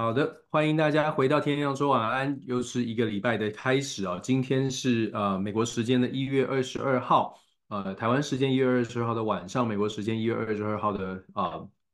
[0.00, 4.16] 好的，欢迎大家回到天亮说晚安，又是一个礼拜的开始啊。
[4.22, 11.44] 今天是呃美国时间的一月二十二号，呃台湾时间一月二十二号的晚上，美国时间一月二十二号的啊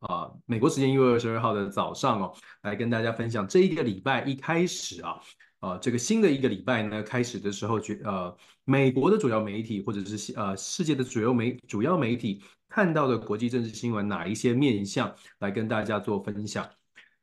[0.00, 5.18] 啊、呃、美国时间一月二十二号的早上哦，来跟大家分享这一个礼拜一开始啊，
[5.60, 16.68] 呃这个新的一个礼拜呢开始的时候，觉呃美国的主要媒体或者是呃世界的主要媒主要媒体看到的国际政治新闻哪一些面向来跟大家做分享。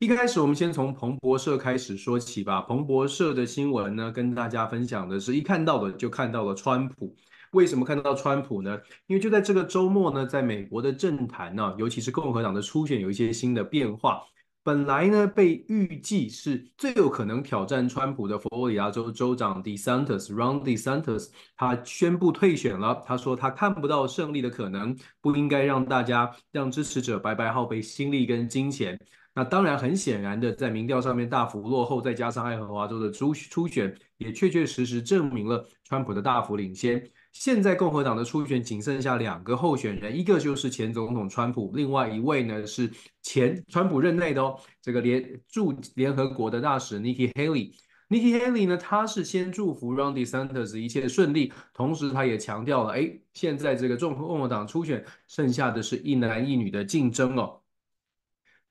[0.02, 2.62] 一开始，我们先从彭博社开始说起吧。
[2.62, 7.16] 彭博社的新闻呢，跟大家分享的是一看到的就看到了川普。
[7.52, 8.76] 为什么看到川普呢？
[9.06, 14.24] 因为就在这个周末呢，在美国的政坛呢，尤其是共和党的初选有一些新的变化。
[14.64, 23.04] 本来呢，被预计是最有可能挑战川普的佛罗里达州州长 DeSantis，Ron DeSantis，他宣布退选了。
[23.06, 29.00] 他说他看不到胜利的可能，不应该让大家让支持者白白耗费心力跟金钱。
[29.34, 37.02] 那当然，很显然的，在民调上面大幅落后，再加上爱荷华州的初初选，也确确实实证明了川普的大幅领先。
[37.32, 42.92] 现在共和党的初选仅剩下两个候选人，一个就是前总统川普，另外一位呢是
[43.22, 47.74] 前川普任内的哦，这个联驻联合国的大使 Nikki Haley。
[48.10, 57.61] Nikki Haley 呢，他是先祝福 Ron DeSantis 一切顺利，同时他也强调了，哎，现在这个共和党初选剩下的是一男一女的竞争哦。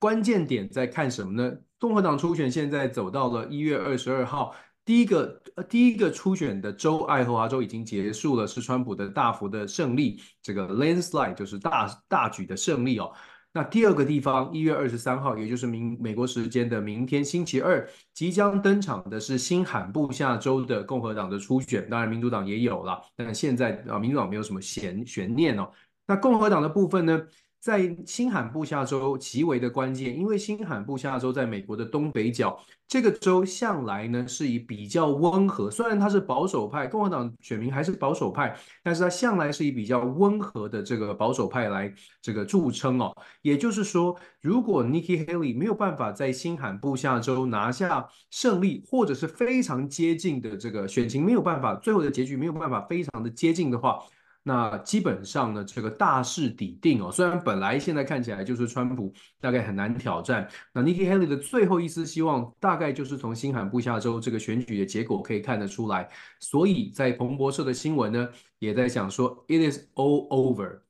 [0.01, 1.55] 关键点在看什么呢？
[1.79, 13.13] 共和党初选现在走到了一月二十二号，第一个呃第一个初选的州爱荷华州已经结束了，是川普的大幅的胜利，这个 landslide 就是大大举的胜利哦。
[13.53, 25.71] 那第二个地方一月二十三号，也就是明美国时间的明天星期二，即将登场的是新罕布夏州的共和党的初选，当然民主党也有了，但现在啊民主党没有什么悬悬念哦。
[26.07, 27.23] 那共和党的部分呢？
[27.61, 43.15] 在新罕布夏州极为的关键，因为新罕布夏州在美国的东北角，这个州向来呢是以比较温和，虽然它是保守派，共和党选民还是保守派，但是它向来是以比较温和的这个保守派来这个著称哦。
[43.43, 53.99] 也就是说，如果 Nikki Haley 没有办法在新罕布夏州拿下胜利，或者是非常接近的这个选情没有办法，最后的结局没有办法非常的接近的话。
[54.43, 57.13] 那基本上呢，这个大势底定哦。
[57.13, 66.09] 虽然本来现在看起来就是川普大概很难挑战，那 Nikki Haley 的最后一丝希望，大概就是从新罕布夏州这个选举的结果可以看得出来。
[66.39, 68.29] 所以在彭博社的新闻呢，
[68.59, 70.81] 也在讲说 “It is all over”。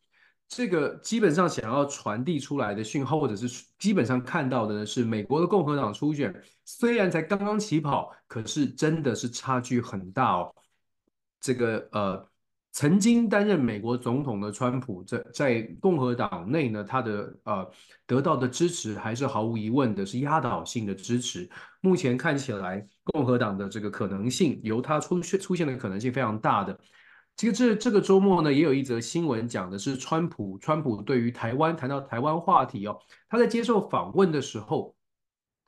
[0.46, 6.32] 这个基本上想要传递出来的讯号，或者是基本上看到的呢，是美国的共和党初选
[6.64, 10.54] 虽然才刚刚起跑，可是真的是差距很大哦。
[11.40, 12.29] 这个呃。
[12.72, 17.70] 曾经担任美国总统的川普，在在共和党内呢，他的呃
[18.06, 21.50] 得到的支持还是毫无疑问的是压倒性的支持。
[21.80, 26.78] 目前看起来，共和党的这个可能性由他出现出现的可能性非常大的。
[27.34, 32.96] 这个这这个周末呢，也有一则新闻讲的是川普，川普对于台湾谈到台湾话题哦，
[33.28, 34.94] 他在接受访问的时候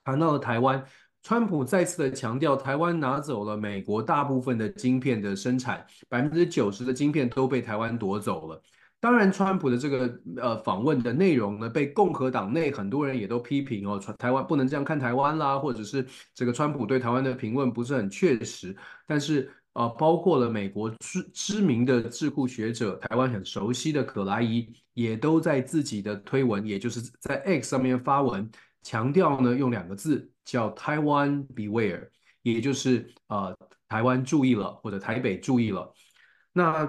[0.04, 0.84] 谈到了台湾。
[1.22, 8.60] 川普再次的强调，台湾拿走了美国大部分的晶片的生产，百分之九十的晶片都被台湾夺走了。
[8.98, 16.04] 当然，川普的这个呃访问的内容呢，被共和党内很多人也都批评哦，川台湾不能这样看台湾啦，或者是
[16.34, 18.76] 这个川普对台湾的评论不是很确实。
[19.06, 28.50] 但是呃，包括了美国知知名的智库学者，台湾很熟悉的可莱伊，也都在自己的推文，也就是在 X 上面发文。
[28.84, 32.08] 强调呢，用两个字叫“台湾 Beware”，
[32.42, 33.56] 也就是呃，
[33.88, 35.92] 台湾注意了，或者台北注意了。
[36.52, 36.88] 那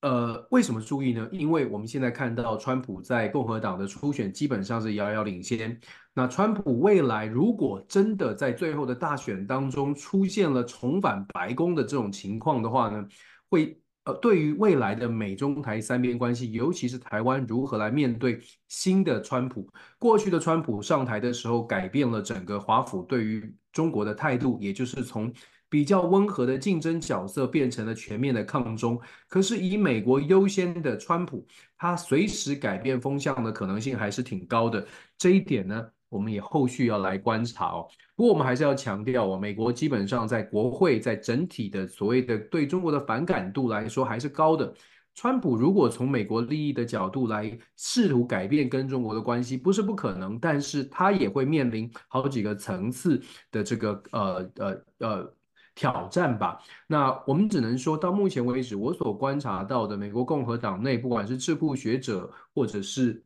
[0.00, 1.28] 呃，为什么注意呢？
[1.32, 5.80] 因为我们现在看到川普在共和党的初选基本上是遥遥领先。
[6.14, 13.06] 那川普未来如果真的在最后的大选当中出现了重返白宫的这种情况的话呢，
[13.48, 13.80] 会。
[14.14, 19.68] 对于未来的美中台三边关系，尤其是台湾如何来面对新的川普，
[19.98, 25.32] 过去的川普上台的时候，改变了整个华府对于中国的态度，也就是从
[25.68, 28.98] 比较温和的竞争角色变成了全面的抗中。
[29.28, 31.46] 可是以美国优先的川普，
[31.76, 34.86] 他随时改变风向的可能性还是挺高的。
[35.16, 37.86] 这一点呢，我们也后续要来观察哦。
[38.16, 44.74] 不过我们还是要强调哦，美国基本上在国会在整体的所谓的对中国的反感度来说还是高的。
[45.14, 53.20] 川普如果从美国利益的角度来试图改变跟中国的关系，不是不可能，但是他也会面临好几个层次
[53.50, 55.34] 的这个呃呃呃
[55.74, 56.58] 挑战吧。
[56.86, 63.22] 那我们只能说到目前为止，我所观察到的美国共和党内，不管是智库学者或者是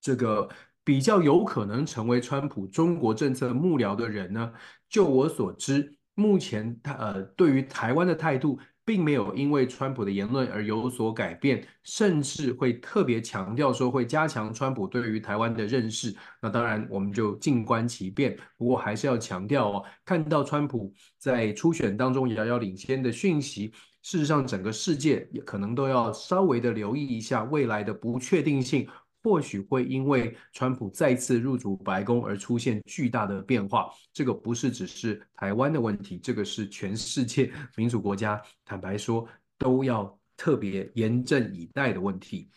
[0.00, 0.48] 这个。
[0.84, 4.52] 比较有可能成为川普中国政策幕僚的人呢？
[4.88, 16.14] 就我所知，目前他呃对于台湾的态度，并没有因为川普的言论而有所改变，甚至会特别强调说会加强川普对于台湾的认识。
[16.40, 18.36] 那当然，我们就静观其变。
[18.58, 28.88] 不过还是要强调哦，看到川普在初选当中遥遥领先的讯息，事实上整个世界也可能都要稍微的留意一下未来的不确定性。
[29.22, 39.26] 或许会因为川普再次入主白宫而出现巨大的变化，这个不是只是台湾的问题，这个是全世界 民主国家，坦白说
[39.56, 42.48] 都要特别严阵以待的问题。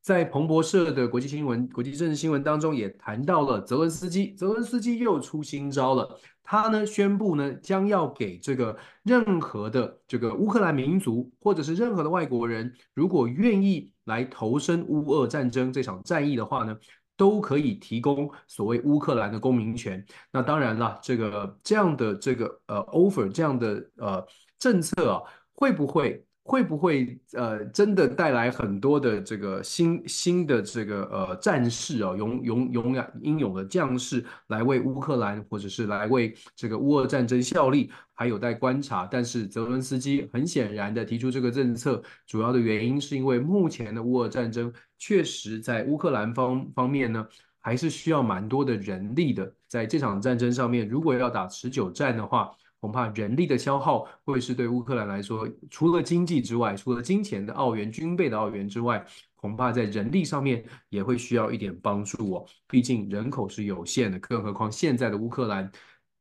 [0.00, 4.32] 在彭博社的国际新闻、国际政治新闻当中，也谈到了泽伦斯基。
[4.32, 16.76] 泽伦斯基又出新招了，他呢宣布呢将要给这个任何的这个乌克兰民族，或者是任何的外国人，如果愿意来投身乌俄战争这场战役的话呢，
[17.16, 20.04] 都可以提供所谓乌克兰的公民权。
[20.30, 24.26] 那当然了，这个这样的这个呃 offer 这样的呃
[24.58, 25.22] 政策啊，
[25.54, 26.24] 会不会？
[26.44, 39.06] 会不会呃真的带来很多的这个新新的这个呃战士啊，勇勇勇敢英勇的将士来为乌克兰或者是来为这个乌俄战争效力，还有待观察。
[39.08, 47.24] 但是泽伦斯基很显然的提出这个政策，主要的原因是因为目前的乌俄战争确实在乌克兰方方面呢，
[47.60, 49.54] 还是需要蛮多的人力的。
[49.68, 52.50] 在这场战争上面，如果要打持久战的话，
[52.82, 59.06] 恐怕人力的消耗会是对乌克兰来说，除了经济之外，除了金钱的澳元、军备的澳元之外，
[59.36, 62.46] 恐怕在人力上面也会需要一点帮助哦。
[62.66, 65.70] 毕竟人口是有限的，更何况现在的乌克兰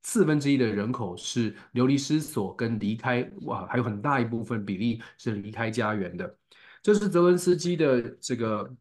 [0.04, 6.38] 四分之一的人口是流离失所跟离开，哇，还有很大一部分比例是离开家园的。
[6.84, 8.72] 这是泽伦斯基的这个。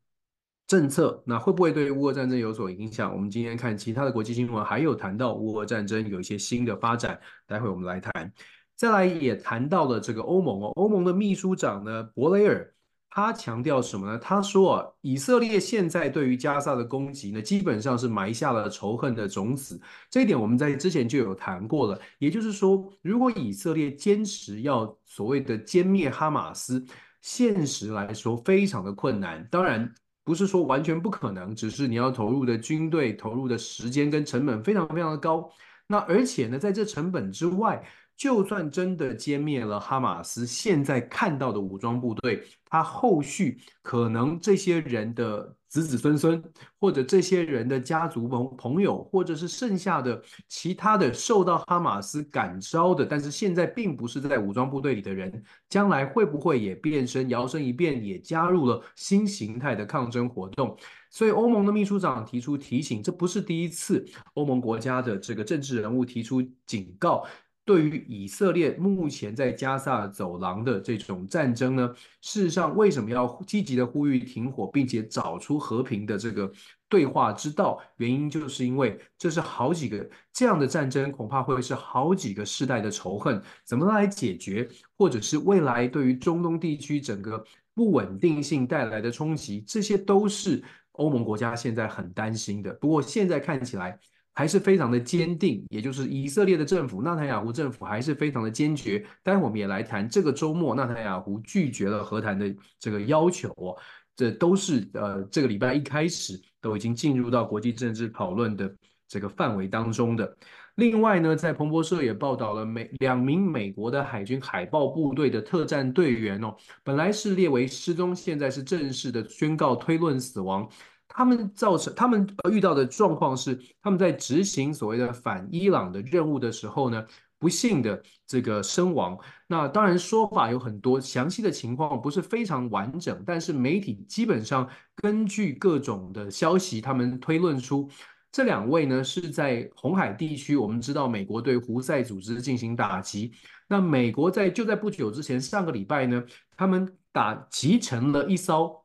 [0.70, 3.12] 政策，那会不会对乌俄战争有所影响？
[3.12, 8.32] 我们今天看其他的国际新闻，还有谈到乌俄战争有一些新的发展，待会我们来谈。
[8.76, 12.72] 再来也谈到了这个欧盟哦，欧盟的秘书长呢，博雷尔，
[13.08, 14.17] 他强调什么呢？
[14.19, 19.81] 他说啊，以色列现在对于加萨的攻击呢，基本上是埋下了仇恨的种子。
[20.08, 22.00] 这一点我们在之前就有谈过了。
[22.20, 26.87] 也就是说，如果以色列坚持要所谓的歼灭哈马斯，
[27.23, 29.44] 现实来说非常的困难。
[29.50, 29.93] 当然。
[30.30, 35.50] 不是说完全不可能，只是你要投入的军队、投入的时间跟成本非常非常的高。
[35.88, 37.84] 那而且呢，在这成本之外，
[38.16, 45.56] 就算真的歼灭了哈马斯，现在看到的武装部队，他后续可能这些人的。
[45.70, 46.42] 子子孙孙，
[46.80, 60.76] 或者这些人的家族朋朋友，或者是剩下的其他的受到哈马斯感召的，但是现在并不是在武装部队里的人，将来会不会也变身，摇身一变，也加入了新形态的抗争活动？
[61.08, 67.24] 所以欧盟的秘书长提出提醒，这不是第一次，欧盟国家的这个政治人物提出警告。
[67.70, 76.50] 对于以色列目前在加萨走廊的这种战争呢，事实上为什么要积极的呼吁停火，并且找出和平的这个
[76.88, 77.80] 对话之道？
[77.98, 84.68] 原因就是因为这是好几个这样的战争，恐怕会是好几个世代的仇恨，怎么来解决？
[84.98, 87.40] 或者是未来对于中东地区整个
[87.72, 90.60] 不稳定性带来的冲击，这些都是
[90.94, 92.72] 欧盟国家现在很担心的。
[92.80, 93.96] 不过现在看起来。
[94.40, 99.04] 还是非常的坚定，也就是以色列的政府，纳坦雅胡政府还是非常的坚决。
[99.23, 103.76] 待会我们也来谈，这个周末纳坦雅胡拒绝了和谈的这个要求哦，
[104.16, 108.75] 这都是呃这个礼拜一开始都已经进入到国际政治讨论的
[109.06, 110.35] 这个范围当中的。
[110.76, 120.66] 另外呢，在彭博社也报道了美两名美国的海军海豹部队的特战队员哦，本来是列为失踪，现在是正式的宣告推论死亡。
[121.12, 127.05] 他们造成他们遇到的状况是，他们在执行所谓的反伊朗的任务的时候呢，
[127.37, 129.19] 不幸的这个身亡。
[129.49, 137.90] 那当然说法有很多，详细的情况不是非常完整，但是媒体基本上根据各种的消息，他们推论出
[138.31, 140.57] 这两位呢是在红海地区。
[140.57, 143.33] 我们知道美国对胡塞组织进行打击，
[143.67, 146.23] 那美国在就在不久之前，上个礼拜呢，
[146.57, 148.85] 他们打击沉了一艘，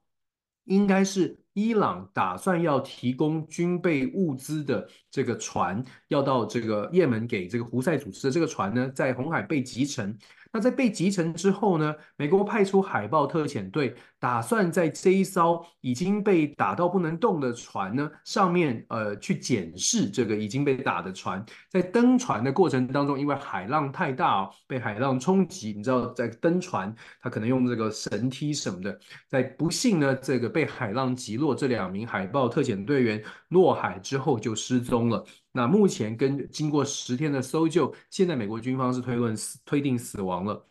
[0.63, 1.39] 应该是。
[1.55, 10.15] 伊朗打算要提供军备物资的这个船，要到这个也门给这个胡塞组织的这个船呢，在红海被击沉。
[10.51, 13.95] 那在被击沉之后呢，美国派出海豹特遣队，
[14.25, 21.45] 打算在这一艘已经被打到不能动的船呢上面，呃，去检视这个已经被打的船。
[21.69, 26.91] 在登船的过程当中，因为海浪太大哦，被海浪冲击，你知道，在登船，
[27.21, 35.23] 他可能用这个绳梯什么的，在不幸呢，这个被海浪击落，这两名海豹特遣队员落海之后就失踪了。
[35.51, 40.65] 那目前跟经过十天的搜救，现在美国军方是推论死推定死亡了。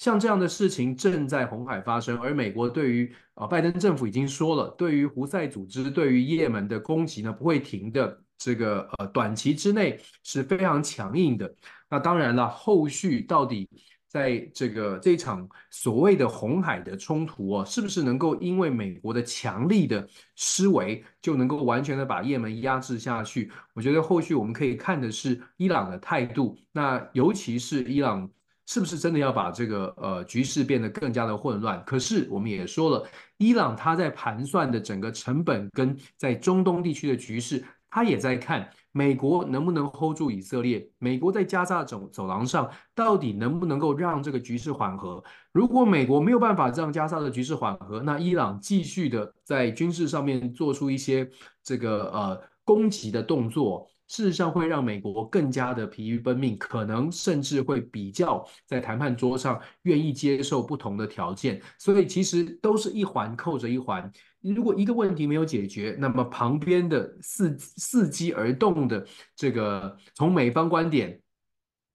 [0.00, 11.54] 像这样的事情正在红海发生，而美国对于啊拜登政府已经说了，对于胡塞组织对于也门的攻击呢不会停的，这个呃短期之内是非常强硬的。
[11.90, 13.68] 那当然了，后续到底。
[14.12, 20.04] 在这个这场所谓的红海的冲突哦，是不是能够因为美国的强力的
[20.34, 23.52] 施维，就能够完全的把也门压制下去？
[23.72, 28.28] 我觉得后续我们可以看的是伊朗的态度，那尤其是伊朗
[28.70, 31.82] 是不是真的要把这个呃局势变得更加的混乱？
[31.84, 33.04] 可是我们也说了，
[33.36, 38.70] 伊朗他在盘算的整个成本跟在中东地区的局势，他也在看。
[38.92, 40.88] 美国能不能 hold 住以色列？
[40.98, 45.22] 美国在加沙走走廊上到底能不能够让这个局势缓和？
[45.50, 51.28] 如果美国没有办法让加沙的局势缓和，那伊朗继续的在军事上面做出一些
[51.62, 61.62] 这个呃攻击的动作，事实上会让美国更加的疲于奔命，可能甚至会比较在谈判桌上愿意接受不同的条件。
[61.78, 64.10] 所以其实都是一环扣着一环。
[64.40, 71.20] 如果一个问题没有解决，那么旁边的伺伺机而动的这个，从美方观点，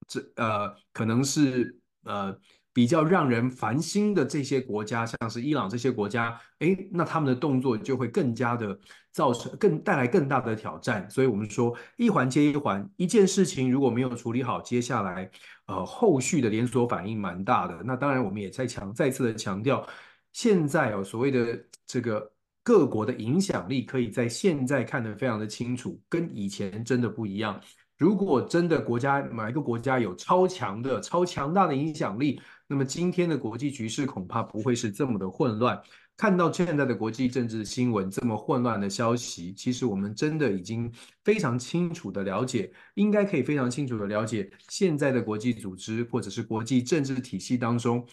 [0.08, 2.34] 这呃可能是呃
[2.76, 8.78] 比较让人烦心的这些国家，像是伊朗这些国家，哎，那他们的动作就会更加的
[9.14, 11.10] 造成更带来更大的挑战。
[11.10, 15.32] 所以我们说一环接一环，一件事情如果没有处理好，接下来
[15.68, 17.82] 呃后续的连锁反应蛮大的。
[17.86, 19.88] 那当然我们也在强再次的强调，
[20.34, 22.30] 现在哦所谓的这个。
[22.68, 27.62] 各国的影响力可以在现在看得非常的清楚，跟以前真的不一样。
[27.96, 35.82] 如果真的国家某一个国家有超强的、超强大的影响力，那么今天的国际局势恐怕不会是这么的混乱。
[36.18, 40.92] 看到现在的国际政治新闻这么混乱的消息，其实我们真的已经
[41.24, 48.06] 非常清楚的了解，应该可以非常清楚的了解现在的国际组织或者是国际政治体系当中。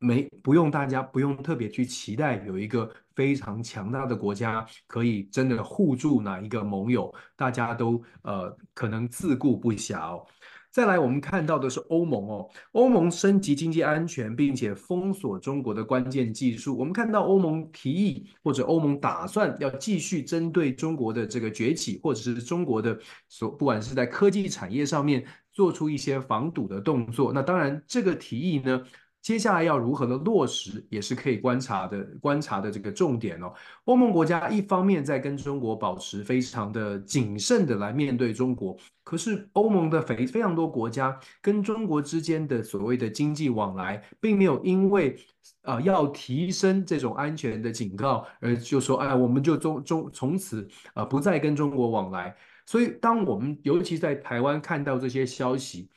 [0.00, 10.26] 没不用大家不用特别去期待有一个非常强大的国家可以真的护住哪一个盟友，大家都呃可能自顾不暇哦。
[10.74, 16.76] 再来，我们看到的是欧盟哦，欧盟升级经济安全，并且封锁中国的关键技术。
[16.76, 27.32] 我们看到欧盟提议或者欧盟打算要继续针对中国的这个崛起，或者是中国的所不管是在科技产业上面做出一些防堵的动作。
[27.32, 28.82] 那当然，这个提议呢，
[29.24, 33.50] 接下来要如何的落实，也是可以观察的，观察的这个重点哦。
[33.86, 45.18] 欧盟国家一方面在跟中国保持非常的谨慎的来面对中国，可是欧盟的非非常多国家跟中国之间的所谓的经济往来，并没有因为
[45.62, 52.36] 啊、要提升这种安全的警告而就说哎，我们就中中从此啊、不再跟中国往来。
[52.66, 55.88] 所以当我们尤其在台湾看到这些消息，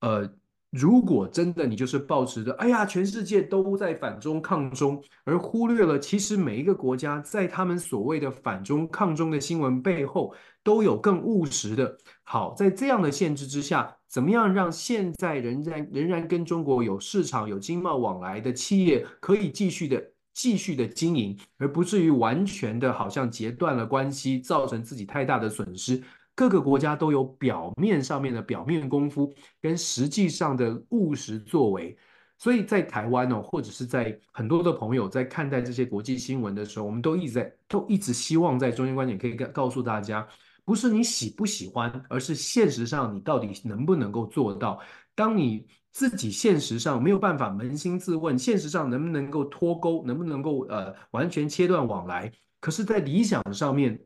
[0.00, 0.26] 呃。
[0.70, 11.96] 如果真的你就是抱持着，哎呀，全世界都在反中抗中，而忽略了其实每一个国家在他们所谓的反中抗中的新闻背后，都有更务实的。
[12.22, 20.00] 好，在这样的限制之下，怎么样让现在仍然仍然跟中国有市场有经贸往来的企业可以继续的
[20.32, 26.00] 继续的经营，而不至于完全的好像截断了关系，造成自己太大的损失。
[26.34, 31.96] 各个国家都有表面上面的表面功夫，跟实际上的务实作为，
[32.38, 40.26] 所以在台湾哦，或者是在很多的朋友在看待这些国际新闻的时候，我们都一直在都一直希望在中间观点可以告告诉大家，
[40.64, 44.80] 不是你喜不喜欢，而是现实上你到底能不能够做到。
[45.14, 52.32] 当你自己现实上没有办法扪心自问，现实上能不能够脱钩，能不能够呃完全切断往来？
[52.60, 53.98] 可是，在理想上面，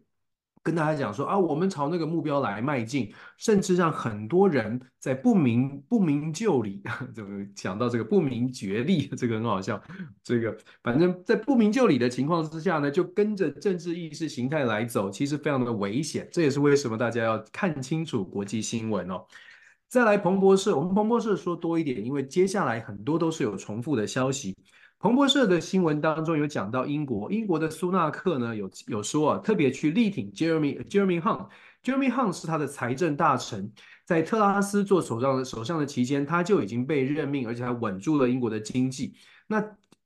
[0.64, 6.83] 跟大家讲说啊，我们朝那个目标来迈进，甚至让很多人在不明不明就里，
[7.14, 9.80] 这个讲到这个不明觉厉， 这个很好笑。
[10.23, 16.26] 这个反正在不明就里的情况之下呢，就跟着政治意识形态来走，其实非常的危险。
[16.33, 19.23] 这也是为什么大家要看清楚国际新闻哦。
[19.87, 24.56] 再来，彭博社，我们彭博社说多一点，因为接下来很多都是有重复的消息。
[25.04, 33.70] 彭博社的新闻当中有讲到英国，英国的苏纳克呢有有说啊，特别去力挺 Jeremy Jeremy Hunt，Jeremy Hunt 是他的财政大臣，
[34.06, 39.12] 在特拉斯做首相的首相的期间，他就已经被任命，而且还稳住了英国的经济。
[39.46, 39.62] 那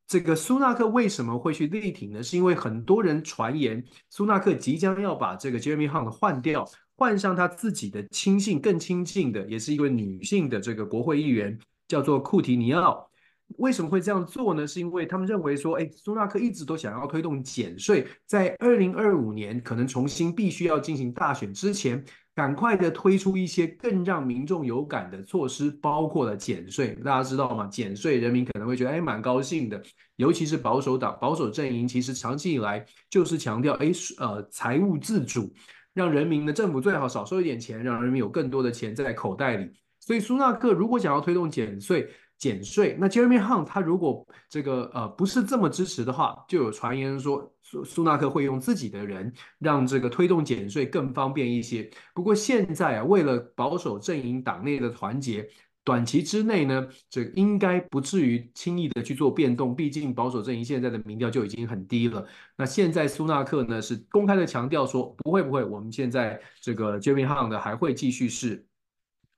[0.09, 2.21] 这个苏纳克为什么会去力挺呢？
[2.21, 6.69] 是因为很多人传言苏纳克即将要把这个 Jeremy Hunt 换掉。
[6.97, 13.08] 换上他自己的亲信，更亲近的，也是一位女性的这个国会议员，叫做库提尼奥。
[13.57, 14.67] 为什么会这样做呢？
[14.67, 26.95] 是因为他们认为说，哎，苏纳克一直都想要推动减税，在二零二五年可能重新必须要进行大选之前，赶快的推出一些更让民众有感的措施，包括了减税。
[27.05, 27.67] 大家知道吗？
[27.67, 29.83] 减税，人民可能会觉得，哎，蛮高兴的。
[30.17, 35.52] 尤其是保守党、保守阵营，其实长期以来就是强调，哎，呃，财务自主。
[35.95, 39.69] 让人民的政府最好少收一点钱，让人民有更多的钱在口袋里。
[39.99, 51.90] 所以苏纳克如果想要推动减税、减税，那 Jeremy Hunt 他如果这个呃不是这么支持的话，就有传言说苏苏纳克会用自己的人让这个推动减税更方便一些。
[52.14, 55.49] 不过现在啊，为了保守阵营党内的团结。
[55.85, 62.23] 短期之内呢，这应该不至于轻易的去做变动，毕竟保守阵营现在的民调就已经很低了。
[62.59, 68.66] 那现在苏纳克呢是公开的强调说，不会不会，我们现在这个 Jeremy Hunt 呢还会继续是，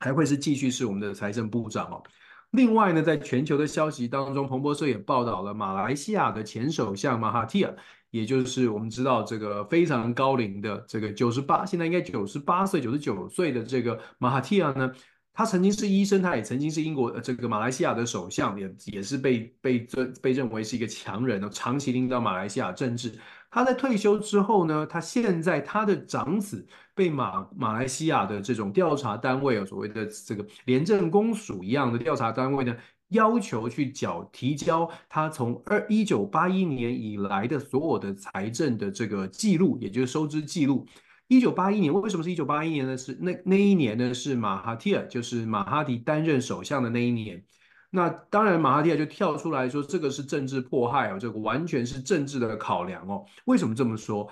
[0.00, 2.02] 还会是继续是我们的财政部长哦。
[2.52, 7.76] 另外呢，在全球的消息当中，彭博社也报道了马来西亚的前首相马哈蒂尔，
[8.10, 14.92] 也就是我们知道这个非常高龄的这个九十八，现在应该九十八岁、九十九岁的这个马哈蒂尔呢。
[15.32, 23.16] 他曾经是医生，他也曾经是英国这个马来西亚的首相，也也是被被尊被认为是一个强人哦，长期领导马来西亚政治。
[23.50, 32.76] 他在退休之后呢，他现在他的长子被马马来西亚的这种调查单位啊，所谓的这个廉政公署一样的调查单位呢，
[33.08, 40.86] 要求去缴提交他从二一九八一年以来的所有的财政的这个记录，也就是收支记录。
[41.26, 42.96] 一九八一年，为什么是一九八一年呢？
[42.96, 44.12] 是那那一年呢？
[44.12, 47.44] 是马哈蒂尔，就是马哈迪担任首相的那一年。
[47.90, 53.24] 那当然，马哈蒂亚就跳出来说，这个是政治迫害哦，这个完全是政治的考量哦。
[53.44, 54.28] 为什么这么说？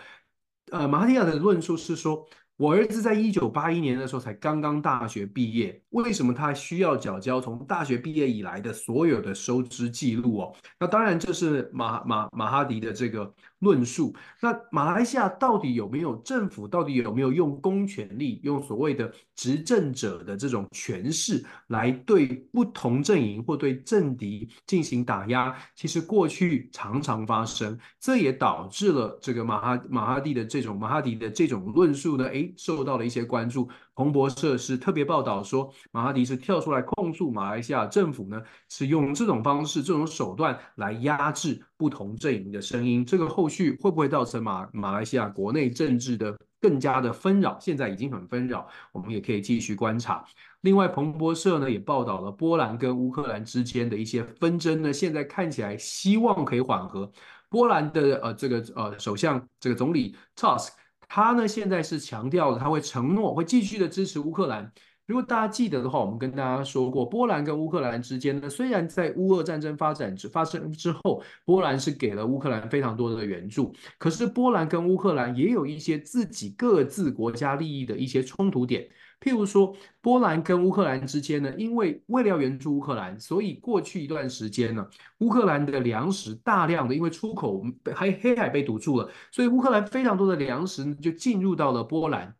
[0.70, 2.26] 呃，马哈蒂亚的论述是说。
[2.58, 10.52] 我儿子在一九八一年的时候才刚刚大学毕业，为什么他需要缴交从大学毕业以来的所有的收支记录哦？
[10.76, 14.12] 那当然这是马马马哈迪的这个论述。
[14.40, 16.66] 那马来西亚到底有没有政府？
[16.66, 25.56] 到底有没有用公权力，用所谓的执政者的这种权势来对不同阵营或对政敌进行打压？
[25.76, 32.24] 其实过去常常发生，这也导致了这个马哈马哈迪的这种马哈迪的这种论述呢？
[32.24, 32.47] 诶。
[32.56, 33.68] 受到了一些关注。
[33.94, 43.04] 彭博社是特别报道说，马哈迪是跳出来控诉马来西亚政府呢，是用这种方式、这种手段来压制不同阵营的声音。
[43.04, 47.58] 这个后续会不会造成马马来西亚国内政治的更加的纷扰？
[47.60, 50.24] 现在已经很纷扰，我们也可以继续观察。
[50.60, 57.10] 另外，彭博社呢也报道了波兰跟乌克兰之间的一些纷争呢，现在看起来希望可以缓和。
[57.48, 60.68] 波兰的呃这个呃首相这个总理 Tusk。
[61.08, 64.70] 他呢，现在是强调了，他会承诺会继续的支持乌克兰。
[65.06, 78.86] 如果大家记得的话，我们跟大家说过，波兰跟乌克兰之间呢，虽然在乌俄战争发展之发生之后，波兰是给了乌克兰非常多的援助，可是波兰跟乌克兰也有一些自己各自国家利益的一些冲突点。
[79.20, 84.86] 譬如说，波兰跟乌克兰之间呢，因为为了要援助乌克兰，所以过去一段时间呢，
[85.18, 92.34] 乌克兰的粮食大量的因为出口还黑海被堵住了，所以乌克兰非常多的粮食就进入到了波兰。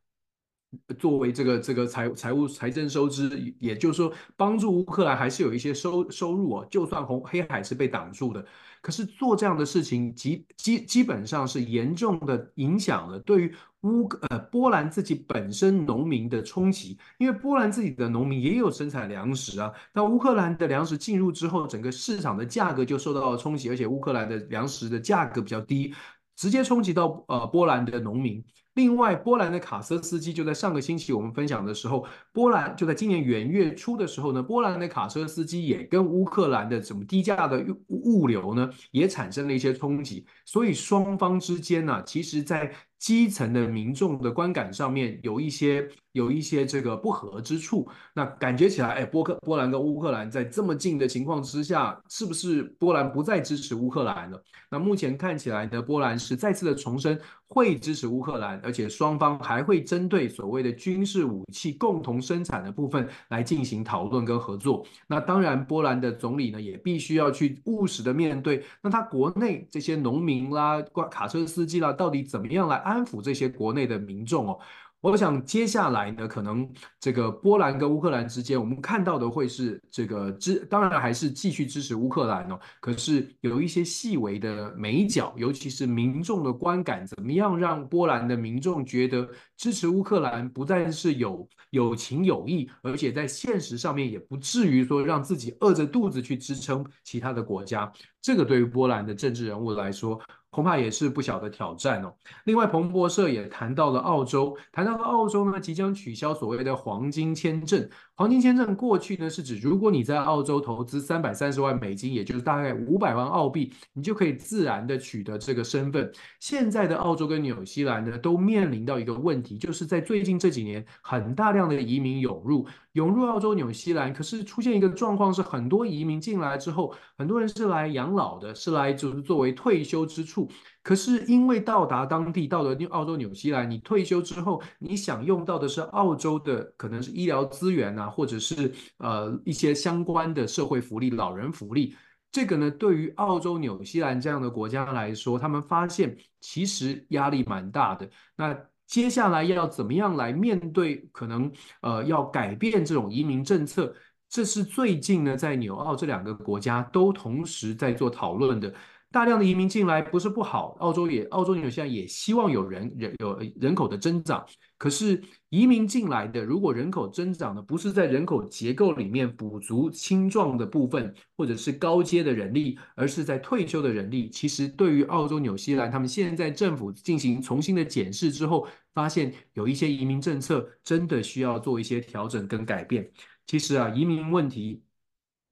[0.98, 8.44] 作为这个这个财财务财政收支，也就是说帮助乌克兰还是有一些收收入哦，就算红黑海是被挡住的，
[8.82, 25.94] 可是做这样的事情基基基本上是严重的影响了对于乌呃波兰自己本身农民的冲击，因为波兰自己的农民也有生产粮食啊，那乌克兰的粮食进入之后，整个市场的价格就受到了冲击，而且乌克兰的粮食的价格比较低，
[26.34, 28.44] 直接冲击到呃波兰的农民。
[28.74, 40.24] 另外，波兰的卡车司机就在上个星期我们分享的时候，波兰就在今年元月初的时候呢，波兰的卡车司机也跟乌克兰的什么低价的物流呢，也产生了一些冲击。
[40.44, 47.88] 所以双方之间呢、其实在基层的民众的观感上面有一些有一些这个不合之处。
[48.12, 54.42] 那感觉起来，哎，波克波兰跟乌克兰在这么近的情况之下，是不是波兰不再支持乌克兰了？
[54.70, 64.84] 那目前看起来呢，波兰是再次的重申会支持乌克兰，而且双方还会针对所谓的军事武器共同生产的部分来进行讨论跟合作。
[65.06, 74.58] 那当然，波兰的总理呢也必须要去务实的面对，那他国内这些农民啦、挂卡车司机啦，到底怎么样来安抚这些国内的民众哦？
[75.00, 82.58] 我想接下来呢，可能这个波兰跟乌克兰之间，我们看到的会是这个支，当然还是继续支持乌克兰哦。
[82.80, 97.90] 可是有一些细微的美角，尤其是民众的观感，怎么样让波兰的民众觉得支持乌克兰不但是有有情有义，而且在现实上面也不至于说让自己饿着肚子去支撑其他的国家。
[98.20, 102.14] 这个对于波兰的政治人物来说，恐怕也是不小的挑战哦。
[102.44, 107.88] 另外，彭博社也谈到了澳洲，谈到了澳洲呢，即将取消所谓的黄金签证。
[108.14, 116.10] 黄金签证过去呢是指，如果你在澳洲投资三百三十万美金，也就是大概五百万澳币，你就可以自然的取得这个身份。
[116.40, 122.66] 现在的澳洲跟纽西兰呢，都面临到一个问题，就是在最近这几年，很大量的移民涌入，
[122.98, 130.50] 涌入澳洲、纽西兰，可是出现一个状况是，很多移民进来之后，很多人是来养老的，是来就是作为退休之处。
[130.82, 141.94] 可是因为到达当地，到了澳洲、纽西兰，你退休之后，你想用到的是澳洲的可能是医疗资源啊，或者是呃一些相关的社会福利、老人福利。
[142.32, 148.10] 这个呢，对于澳洲、纽西兰这样的国家来说，他们发现其实压力蛮大的。
[148.36, 148.58] 那
[148.88, 153.94] 接下来要怎么样来面对可能呃要改变这种移民政策？
[154.28, 158.74] 这是最近呢在纽澳这两个国家都同时在做讨论的。
[159.10, 164.44] 大量的移民进来不是不好，澳洲也澳洲纽西兰也希望有人人有人口的增长。
[164.76, 183.10] 可是移民进来的，如果人口增长的不是在人口结构里面补足青壮的部分，或者是高阶的人力，而是在退休的人力，其实对于澳洲纽西兰，他们现在政府进行重新的检视之后，发现有一些移民政策真的需要做一些调整跟改变。
[183.46, 184.82] 其实啊，移民问题。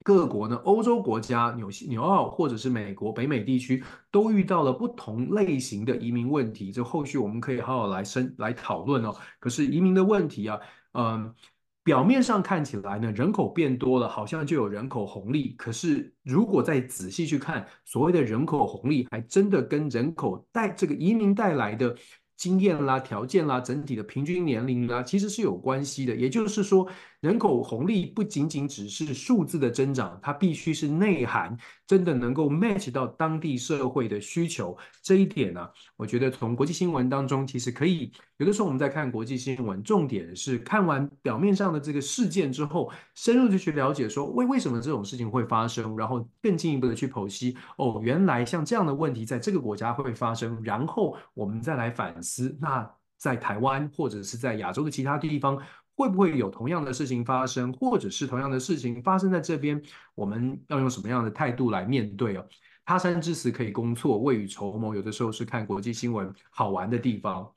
[0.07, 9.13] 各国呢，欧洲国家、纽西、纽澳或者是美国、北美地区都遇到了不同类型的移民问题，这后续我们可以好好来深来讨论哦。
[9.37, 10.57] 可是移民的问题啊，
[10.93, 11.35] 嗯，
[11.83, 15.55] 表面上看起来呢，人口变多了，好像就有人口红利。
[15.57, 21.93] 可是如果再仔细去看，所谓的人口红利，还真的跟人口带这个移民带来的。
[22.37, 26.15] 经验啦、条件啦、整体的平均年龄啦，其实是有关系的。
[26.15, 26.87] 也就是说，
[27.19, 34.77] 人口红利不仅仅只是数字的增长，它必须是内涵，真的能够 match 到当地社会的需求。
[35.01, 47.57] 这一点呢、我觉得从国际新闻当中，其实可以有的时候我们在看国际新闻，重点是看完表面上的这个事件之后，深入的去了解说为为什么这种事情会发生，然后更进一步的去剖析。
[47.77, 52.57] 哦，原来像这样的问题在这个国家会发生，然后我们再来反思。
[52.61, 55.57] 那在台湾或者是在亚洲的其他地方，
[55.95, 59.81] 会不会有同样的事情发生，或者是同样的事情发生在这边？
[60.13, 62.45] 我们要用什么样的态度来面对哦？
[62.85, 67.51] 他山之石可以攻错，未雨绸缪，有的时候是看国际新闻好玩的地方。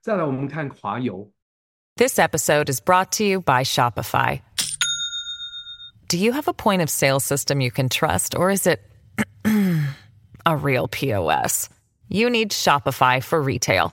[0.00, 1.30] 再来，我们看华邮。
[1.96, 4.40] This episode is brought to you by Shopify.
[6.08, 8.80] Do you have a point of sale system you can trust, or is it
[10.44, 11.68] a real POS?
[12.08, 13.92] You need Shopify for retail.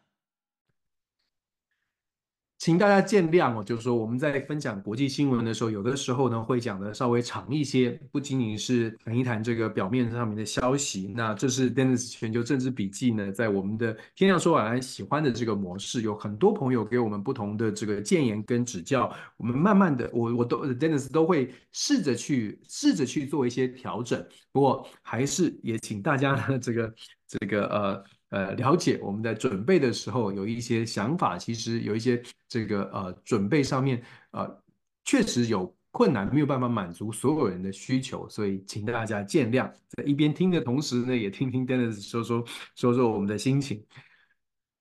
[2.61, 11.11] 请大家见谅哦，就是说我们在分享国际新闻的时候，有的时候呢会讲的稍微长一些，不仅仅是谈一谈这个表面上面的消息。
[11.15, 24.23] 那这是 Dennis 全球政治笔记呢，在我们的天亮说晚安喜欢的这个模式，有很多朋友给我们不同的这个建言跟指教，我们慢慢的，我我都 Dennis 都会试着去试着去做一些调整。
[24.51, 26.93] 不过还是也请大家呢，这个
[27.27, 28.03] 这个呃。
[28.31, 34.63] 呃，了解我们在准备的时候有一些想法，其实有一些这个呃准备上面呃
[35.05, 39.69] 确实有困难，没有办法满足所有人的需求，所以请大家见谅。
[39.89, 43.85] 在一边听的同时呢，也听听 Dennis 说说说说我们的心情。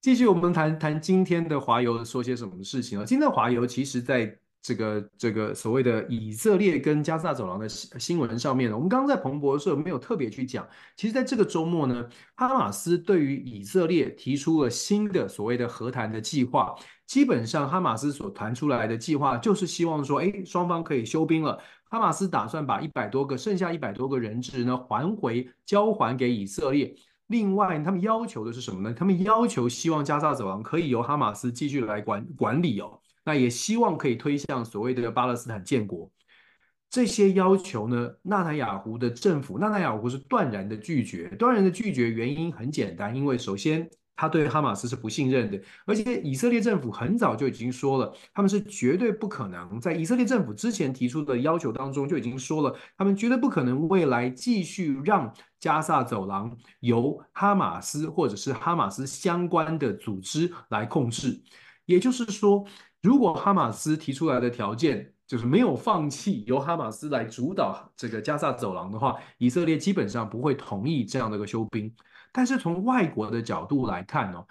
[0.00, 3.04] 继续，我们谈谈今天的华邮说些什么事情啊？
[3.04, 10.68] 今天的华邮其实在这个这个所谓的以色列跟加萨走廊的新新闻上面呢，我们刚刚在彭博社没有特别去讲。
[10.96, 16.74] 其实，在这个周末呢，哈马斯对于以色列提出了新的所谓的和谈的计划。
[17.06, 21.58] 基本上，哈马斯所谈出来的计划就是希望说，哎，双方可以休兵了。
[21.88, 26.94] 哈马斯打算把一百多个剩下一百多个人质呢还回交还给以色列。
[27.28, 28.94] 另外，他们要求的是什么呢？
[28.94, 32.99] 他们要求希望加萨走廊可以由哈马斯继续来管管理哦。
[33.30, 36.10] 那也希望可以推向所谓的巴勒斯坦建国。
[36.90, 41.28] 这些要求呢，纳坦雅胡的政府，纳坦雅胡是断然的拒绝。
[41.38, 55.32] 断然的拒绝原因很简单，因为首先他对哈马斯是不信任的，而且以色列政府很早就已经说了，他们是绝对不可能在以色列政府之前提出的要求当中就已经说了，他们绝对不可能未来继续让。
[55.60, 61.38] 加萨走廊由哈马斯或者是哈马斯相关的组织来控制，
[61.84, 62.64] 也就是说，
[63.02, 71.92] 如果哈马斯提出来的条件就是没有放弃由哈马斯来主导这个加萨走廊的话，以色列基本上不会同意这样的一个休兵。
[72.32, 74.44] 但是从外国的角度来看呢？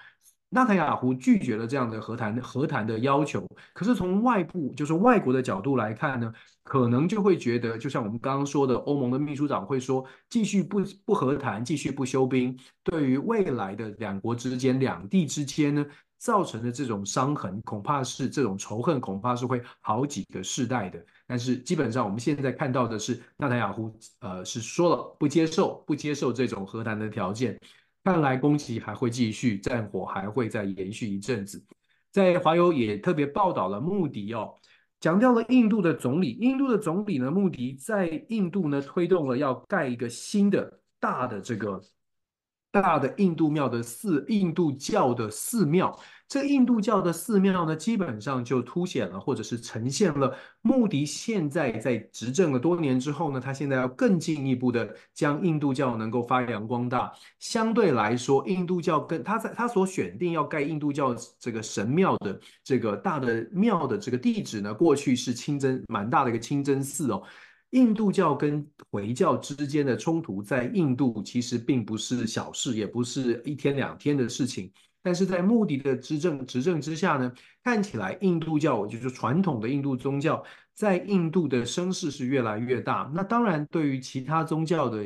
[0.52, 6.34] 纳坦雅胡拒绝了这样的和谈和谈的要求，可是从外部就是外国的角度来看呢，
[6.64, 15.86] 可能就会觉得，就像我们刚刚说的，欧盟的秘书长会说，继续不不和谈，继续不休兵，对于未来的两国之间、两地之间呢，
[16.20, 21.04] 造成的这种伤痕，恐怕是这种仇恨，恐怕是会好几个世代的。
[21.26, 27.60] 但是基本上我们现在看到的是，纳塔雅胡呃是说了不接受，不接受这种和谈的条件。
[28.04, 31.64] 看来攻击还会继续，战火还会再延续一阵子。
[32.12, 34.56] 在华邮也特别报道了穆迪哦，
[35.00, 41.80] 讲到了印度的总理，印度的总理呢，穆迪在印度呢推动了要盖一个新的大的这个
[42.72, 45.98] 大的印度庙的寺，印度教的寺庙。
[46.28, 57.12] 这印度教的寺庙呢，基本上就凸显了，或者是呈现了穆迪现在在执政了多年之后呢，他现在要更进一步的将印度教能够发扬光大。
[57.40, 67.24] 相对来说，印度教跟他在他所选定要盖印度教这个神庙的这个大的庙的这个地址呢，过去是清真蛮大的一个清真寺哦。
[67.72, 74.72] 印度教跟回教之间的冲突，在印度其实并不是小事，也不是一天两天的事情。
[75.02, 77.32] 但是在穆迪的执政执政之下呢，
[77.64, 83.10] 看起来印度教，我就是传统的印度宗教，在印度的声势是越来越大。
[83.16, 85.06] 那当然，对于其他宗教的，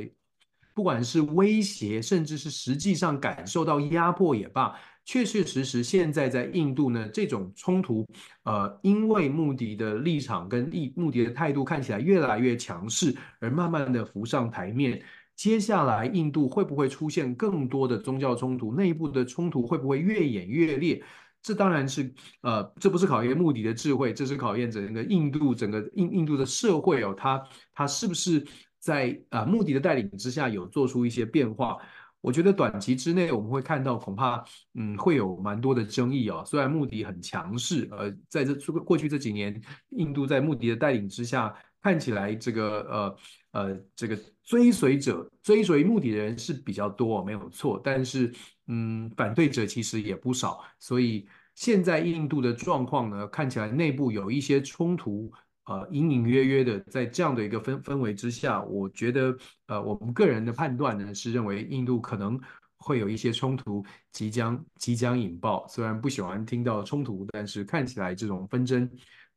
[0.73, 8.08] 不管是威胁，甚至是实际上感受到压迫也罢，确确实实，现在在印度呢，这种冲突，
[8.44, 15.02] 呃，因为穆迪的立场跟穆迪的态度看起来越来越强势，而慢慢的浮上台面。
[15.36, 18.74] 接下来，印度会不会出现更多的宗教冲突？
[18.74, 21.04] 内部的冲突会不会越演越烈？
[21.42, 28.46] 这当然是，呃，这不是考验穆迪的智慧，这是考验整个印度整个印印度的社会哦，它它是不是
[28.80, 31.78] 在啊、呃、穆迪的带领之下有做出一些变化？
[32.24, 34.44] 我觉得短期之内我们会看到，恐怕
[34.76, 36.44] 嗯会有蛮多的争议哦。
[36.48, 43.18] 虽然穆迪很强势，呃，在这过去这几年，印度在穆迪的带领之下，看起来这个呃
[43.52, 44.18] 呃这个。
[44.46, 47.80] 追随者追随穆迪的人是比较多，没有错。
[47.82, 48.30] 但是，
[48.68, 50.60] 嗯，反对者其实也不少。
[50.80, 55.32] 所以，现在印度的状况呢，看起来内部有一些冲突，
[55.65, 56.80] 呃，隐隐约约的。
[56.82, 59.36] 在这样的一个氛氛围之下，我觉得，
[59.67, 62.39] 呃，我们个人的判断呢，是认为印度可能
[62.78, 65.65] 会有一些冲突即将即将引爆。
[65.67, 68.89] 虽然不喜欢听到冲突，但是看起来这种纷争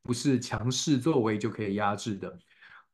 [0.03, 2.37] 不是强势作为就可以压制的。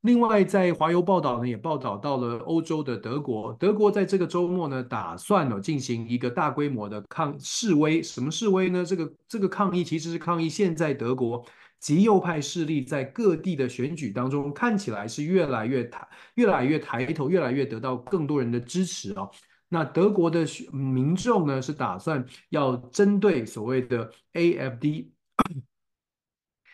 [0.01, 3.53] 另外，在华邮报道呢，也报道到了欧洲的德国。
[3.53, 8.03] 德国在这个周末呢，打算呢进行一个大规模的抗示威。
[8.03, 8.83] 什么示威呢？
[8.83, 11.45] 这个这个抗议其实是抗议现在德国
[11.83, 19.29] 极右派势力在各地的选举当中看起来是越来越抬，越来越抬头，越来越得到更多人的支持哦。
[19.67, 25.09] 那德国的民众呢，是打算要针对所谓的 AFD。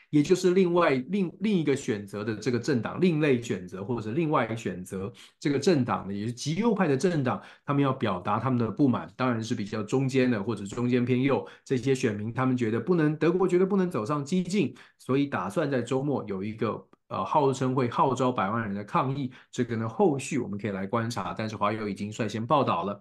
[0.09, 22.99] 也就是另外另另一个选择的这个政党，另类选择或者是另外一个选择这个政党呢，也是极右派的政党，他们要表达他们的不满，当然是比较中间的或者中间偏右这些选民，他们觉得不能德国觉得不能走上激进，所以打算在周末有一个呃号称会号召百万人的抗议，这个呢后续我们可以来观察，但是华友已经率先报道了。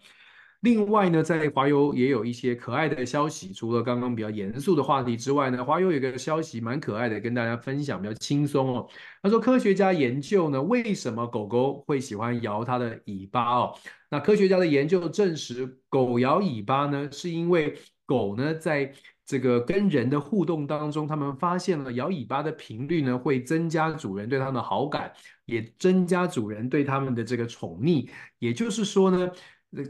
[0.61, 8.89] 另外呢，在华油也有一些可爱的消息，除了刚刚比较严肃的话题之外呢，华油有一个消息蛮可爱的，跟大家分享，比较轻松哦。
[9.23, 13.73] 他说，科学家研究呢，为什么狗狗会喜欢摇它的尾巴哦？
[14.11, 18.93] 那科学家的研究证实，狗摇尾巴呢，是因为狗呢，在
[19.25, 25.13] 这个跟人的互动当中，他们发现了摇尾巴的频率呢，会增加主人对它的好感，
[25.45, 28.09] 也增加主人对他们的这个宠溺。
[28.39, 29.31] 也就是说呢，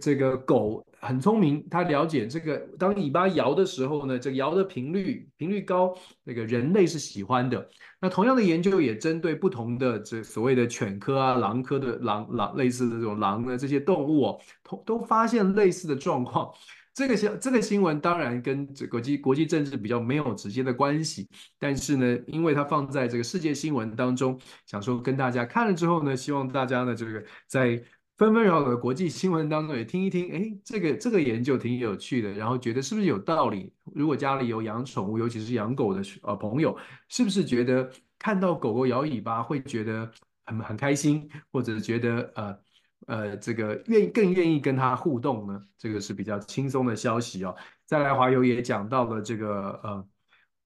[0.00, 7.68] 这个狗很聪明，它了解这个当尾巴摇的时候呢，这个摇的频率频率高，那个人类是喜欢的。
[8.00, 16.50] 那同样的研究也针对不同的这所谓的犬科啊、狼科的狼狼类似的这种狼的这些动物哦，都都发现类似的状况。
[16.92, 24.36] 这个新这个新闻当然跟这国际国际政治比较没有直接的关系，但是呢，因为它放在这个世界新闻当中，
[24.66, 27.80] 想说跟大家看了之后呢，希望大家呢这个在
[28.18, 33.72] 纷纷扰扰的国际新闻当中也听一听，哎，这个这个研究挺有趣的，然后觉得是不是有道理？
[33.94, 36.76] 如果家里有养宠物，尤其是养狗的呃朋友，
[37.08, 40.10] 是不是觉得看到狗狗摇尾巴会觉得
[40.44, 42.58] 很很开心，或者是觉得呃？
[43.06, 47.56] 呃，这个愿意更愿意跟它互动呢，这个是比较轻松的消息哦。
[47.86, 50.06] 再来，华友也讲到了这个呃，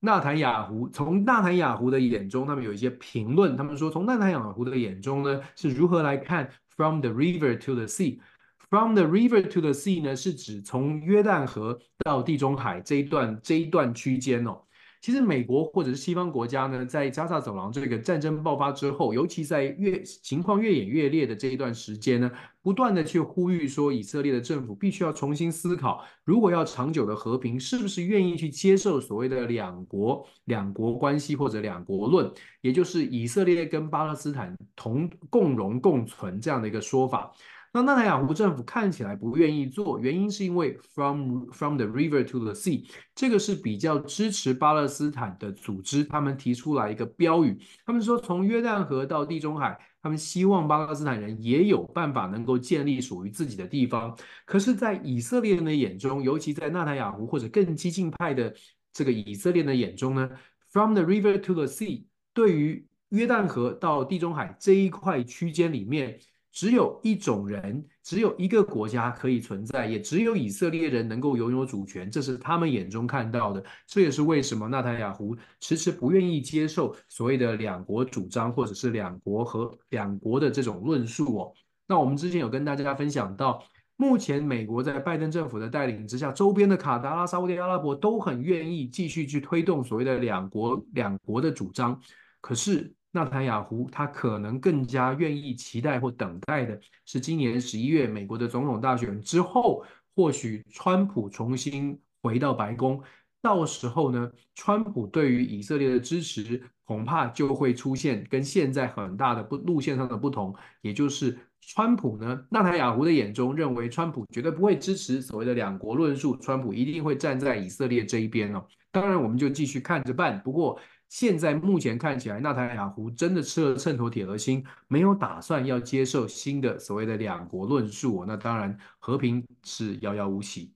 [0.05, 14.61] 纳坦雅湖，从纳坦雅湖的眼中，他们有一些评论，他们说从纳坦雅湖的眼中呢，是如何来看 From the river to the sea，From the river to the sea 呢，是指从约旦河到地中海这一段这一段区间哦。
[15.03, 22.31] 其实美国或者是西方国家呢，在加萨走廊这个战争爆发之后，尤其在越情况越演越烈的这一段时间呢，
[22.63, 37.33] 不断的去呼吁说，以色列的政府必须要重新思考，如果要长久的和平，是不是愿意去接受所谓的两国两国关系或者两国论，也就是以色列跟巴勒斯坦同共荣共存这样的一个说法。
[37.75, 54.15] 那纳塔雅胡政府看起来不愿意做，原因是因为 from from the river to the sea 这个是比较支持巴勒斯坦的组织，他们提出来一个标语，他们说从约旦河到地中海，他们希望巴勒斯坦人也有办法能够建立属于自己的地方。
[54.45, 58.55] 可是，在以色列人的眼中，尤其在纳塔雅胡或者更激进派的
[58.93, 60.29] 这个以色列人的眼中呢
[60.71, 62.05] ，from the river to the sea
[62.35, 66.21] 对于约旦河到地中海这一块区间里面。
[66.53, 73.65] 只有一种人，只有一个国家可以存在，也只有以色列人能够拥有主权，这是他们眼中看到的。
[73.87, 81.53] 这也是为什么纳塔雅胡迟迟不愿意接受所谓的两国主张，或者是两国和两国的这种论述哦。
[81.87, 83.65] 那我们之前有跟大家分享到，
[83.97, 91.99] 目前美国在拜登政府的带领之下，周边的卡达拉、沙乌地阿拉伯都很愿意继续去推动所谓的两国两国的主张，
[92.43, 92.93] 可是。
[93.15, 99.85] 纳坦雅胡他可能更加愿意期待或等待的是今年十一月美国的总统大选之后，
[100.17, 103.03] 或许川普重新回到白宫，
[103.43, 118.65] 到时候呢，川普对于以色列的支持恐怕就会出现跟现在很大的不路线上的不同，也就是川普呢，纳坦雅胡的眼中认为川普绝对不会支持所谓的两国论述，川普一定会站在以色列这一边哦。
[118.93, 120.41] 当然，我们就继续看着办。
[120.45, 120.79] 不过。
[121.09, 128.25] 现在目前看起来，纳坦雅胡真的吃了秤砣铁了心，没有打算要接受新的所谓的两国论述。
[128.27, 130.73] 那当然，和平是遥遥无期。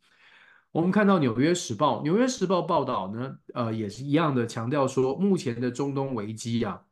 [0.72, 6.85] 我们看到《纽约时报》，《纽约时报》报道呢，呃，也是一样的强调说，目前的中东危机呀、啊。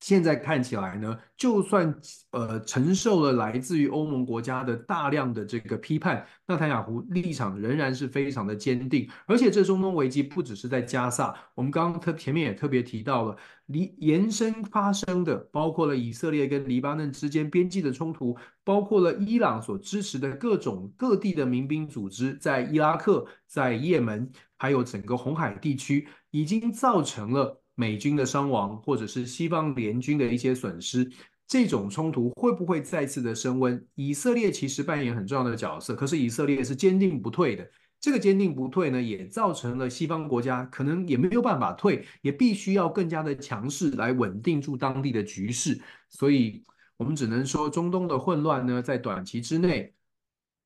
[0.00, 1.92] 现在看起来呢，就算
[2.30, 9.08] 呃承受了来自于欧盟国家的大量的这个批判，纳坦雅胡立场仍然是非常的坚定。
[9.26, 27.60] 而且这中东危机不只是在加萨，我们刚刚特前面也特别提到了，离延伸发生的，包括了以色列跟黎巴嫩之间边境的冲突，包括了伊朗所支持的各种各地的民兵组织，在伊拉克、在也门，还有整个红海地区，已经造成了。
[27.78, 31.08] 美军的伤亡，或者是西方联军的一些损失，
[31.46, 33.86] 这种冲突会不会再次的升温？
[33.94, 37.64] 以色列其实扮演很重要的角色，可是以色列是坚定不退的。
[38.00, 45.80] 这个坚定不退呢，也造成了西方国家可能也没有办法退，也必须要更加的强势来稳定住当地的局势。
[46.08, 46.64] 所以，
[46.96, 49.94] 我们只能说，中东的混乱呢，在短期之内，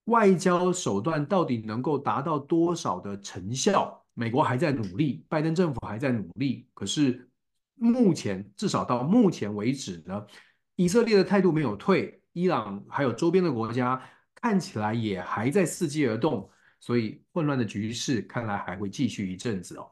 [0.07, 4.02] 外交手段到底能够达到多少的成效？
[4.15, 7.29] 美国还在努力，拜登政府还在努力，可是
[7.75, 10.25] 目前至少到目前为止呢，
[10.77, 14.03] 以色列的态度没有退，伊朗还有周边的国家
[14.35, 16.49] 看起来也还在伺机而动，
[16.81, 19.91] 所以混乱的局势看来还会继续一阵子哦。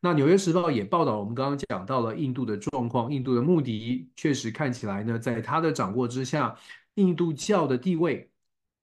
[0.00, 6.56] 那《纽约时报》也报道，我们刚刚讲到了印度的状况，印度的穆迪确实看起来呢，在他的掌握之下，
[6.94, 8.28] 印度教的地位。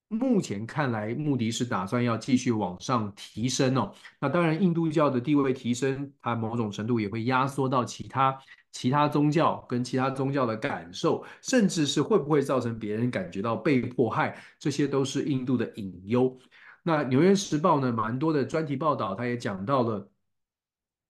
[0.09, 3.93] 目前看来，穆迪是打算要继续往上提升哦。
[4.19, 8.37] 那当然，印度教的地位提升，它某种程度也会压缩到其他
[8.71, 16.35] 其他宗教跟其他宗教的感受，甚至是会不会造成别人感觉到被迫害，这些都是印度的隐忧。
[16.81, 20.09] 那《纽约时报》呢，蛮多的专题报道，他也讲到了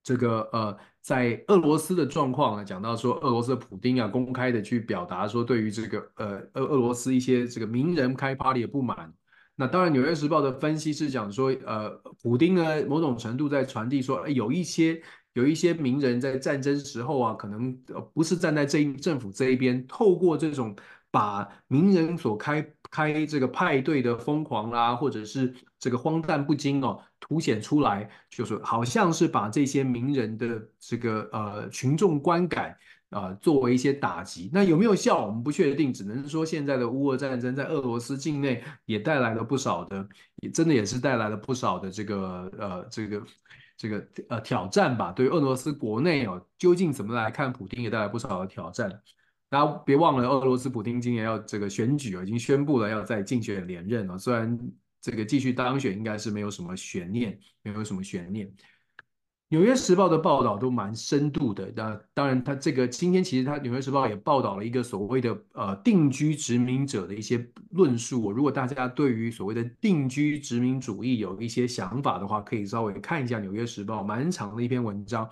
[0.04, 9.14] 这个呃，在俄罗斯的状况呢，讲到说俄罗斯的普丁啊，公开的去表达说对于这个呃俄俄罗斯一些这个名人开 party 的不满。
[9.56, 11.90] 那当然，《纽约时报》的分析是讲说，呃，
[12.24, 15.02] 普丁呢某种程度在传递说，有一些
[15.34, 20.74] 有一些名人在战争时候啊，可能呃不是站在这一政府这一边，透过这种
[21.12, 32.78] 把名人所开开这个派对的疯狂啦，或者是这个荒诞不经哦，凸显出来，就是好像是把这些名人的这个呃群众观感。
[33.12, 35.26] 啊、作为一些打击，那有没有效？
[35.26, 40.08] 我们不确定，只能说现在的乌俄战争在俄罗斯境内也带来了不少的，
[40.44, 43.24] 也真的也是带来了不少的这个呃这个
[43.76, 45.12] 这个呃挑战吧。
[45.12, 49.02] 对俄罗斯国内哦，究竟怎么来看普丁，也带来不少的挑战。
[49.50, 54.18] 大家别忘了，俄罗斯普丁今年要这个选举，已经宣布了要再竞选连任了。
[54.18, 54.58] 虽然
[55.02, 58.48] 这个继续当选应该是没有什么悬念，没有什么悬念。
[59.52, 68.32] 《纽约时报》的报道都蛮深度的，那当然，他这个今天其实他《纽约时报》也报道了一个所谓的呃定居殖民者的一些论述。
[68.32, 75.28] 如果大家对于所谓的定居殖民主义有一些想法的话，可以稍微看一下《纽约时报》蛮长的一篇文章。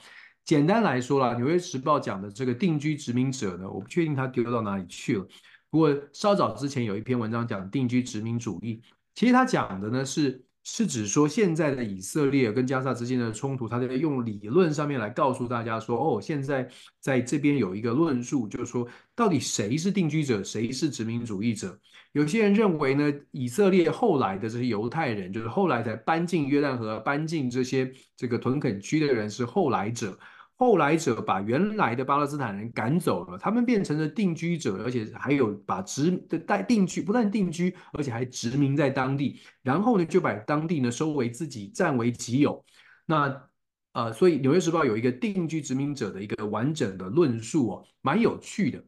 [0.48, 5.28] 简单来说啦，《纽约时报》讲的这个定居殖民者呢，我不确定他丢到哪里去了。
[5.70, 8.82] 不过稍早之前有一篇文章讲定居殖民主义，
[9.14, 10.44] 其实他讲的呢是。
[10.70, 16.68] 是指说，现在的以色列跟加沙之间的冲突，他在用理论上面来告诉大家说，哦，现在
[17.00, 18.86] 在这边有一个论述，就是说，
[19.16, 21.80] 到底谁是定居者，谁是殖民主义者？
[22.12, 30.20] 有些人认为呢，以色列后来的这些犹太人，就是后来才搬进约旦河、搬进这些这个屯垦区的人是后来者。
[30.58, 42.66] 后来者把原来的巴勒斯坦人赶走了，他们变成了定居者，而且还有把殖的带定居，不但定居，而且还殖民在当地，然后呢就把当地呢收为自己，占为己有。
[43.06, 43.50] 那
[43.94, 48.84] 呃，所以《纽约时报》有一个定居殖民者的一个完整的论述哦，蛮有趣的，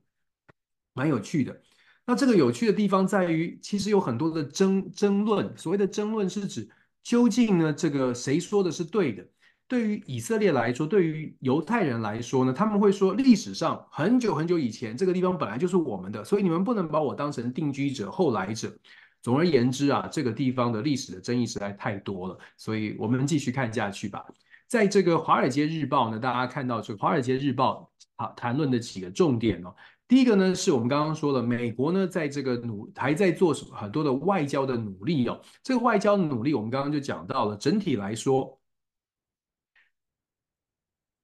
[0.94, 1.62] 蛮有趣的。
[2.06, 6.68] 那这个有趣的地方在于，其实有很多的争争论，所谓的争论是指
[7.04, 9.28] 究竟呢这个谁说的是对的？
[9.70, 18.76] 对于以色列来说，对于犹太人来说呢，他们会说历史上很久很久以前，这个地方本来就是我们的，所以你们不能把我当成定居者、后来者。
[19.22, 24.26] 总而言之啊，这个地方的历史的争议实在太多了，所以我们继续看下去吧。
[24.66, 27.92] 在这个《华尔街日报》呢，大家看到这个《华尔街日报》
[28.26, 29.76] 啊谈论的几个重点哦，
[30.08, 38.59] 第一个呢是我们刚刚说的，美国呢在这个努还在做很多的外交的努力哦，这个外交的努力我们刚刚就讲到了，整体来说。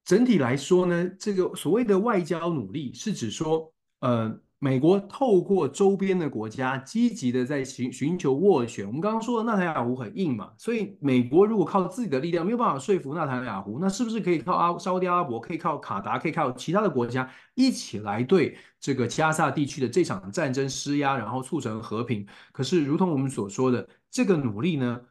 [0.06, 8.86] 整体来说呢，这个所谓的外交努力是指说，呃，美国透过周边的国家积极的在寻寻求斡旋。
[8.86, 22.26] 我们刚刚说的纳塔雅胡很硬嘛，所以美国如果靠自己的力量没有办法说服纳塔雅胡，那是不是可以靠阿沙乌地阿拉伯，可以靠卡达，可以靠其他的国家一起来对这个加萨地区的这场战争施压，然后促成和平？
[22.51, 25.01] 可是，如同我们所说的，这个努力呢？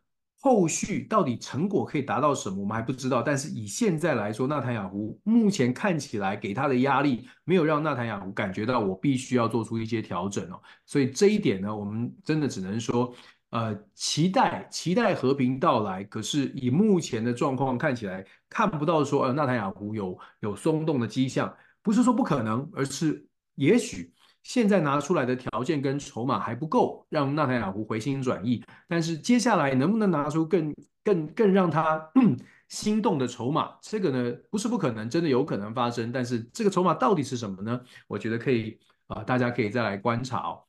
[0.45, 3.23] 后续到底成果可以达到什么，我们还不知道。
[3.23, 10.61] 但是以现在来说，纳坦雅胡目前看起来给他的压力，没有让纳坦雅胡感觉到我必须要做出一些调整哦。
[10.85, 13.11] 所以这一点呢，我们真的只能说，
[13.49, 16.05] 呃，期待期待和平到来。
[16.05, 21.51] 可是以目前的状况看起来，看不到说呃纳坦雅胡有有松动的迹象。
[21.83, 24.13] 不是说不可能，而是也许。
[24.45, 28.63] 现在拿出来的条件跟筹码还不够，让纳塔雅胡回心转意。
[28.87, 30.73] 但是接下来能不能拿出更、
[31.03, 32.11] 更、更让他
[32.69, 33.75] 心动的筹码？
[33.81, 36.13] 这个呢，不是不可能，真的有可能发生。
[36.13, 37.81] 但是这个筹码到底是什么呢？
[38.07, 40.63] 我觉得可以啊、大家可以再来观察哦。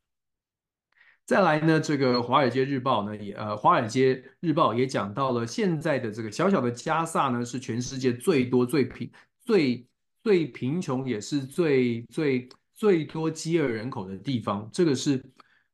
[1.26, 9.12] 再来呢，这个《华尔街日报》呢也呃，《华尔街日报》也讲到了现在的这个小小的加萨呢，是全世界最多最贫、
[9.44, 9.86] 最
[10.24, 12.48] 最贫穷，也是最最。
[12.76, 15.24] 最多饥饿人口的地方，这个是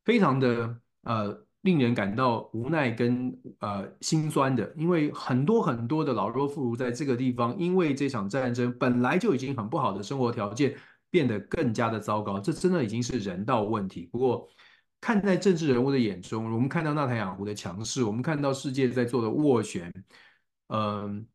[0.06, 10.76] 非常的呃令人感到无奈跟呃心酸的，因为很多很多的老弱妇孺在这个地方，因为这场战争本来就已经很不好的生活条件
[11.10, 14.08] 变得更加的糟糕，这真的已经是人道问题。
[14.12, 14.48] 不过
[15.00, 19.92] 看在政治人物的眼中，我们看到纳塔雅湖的强势，我们看到世界在做的斡旋，
[20.68, 21.26] 嗯、呃，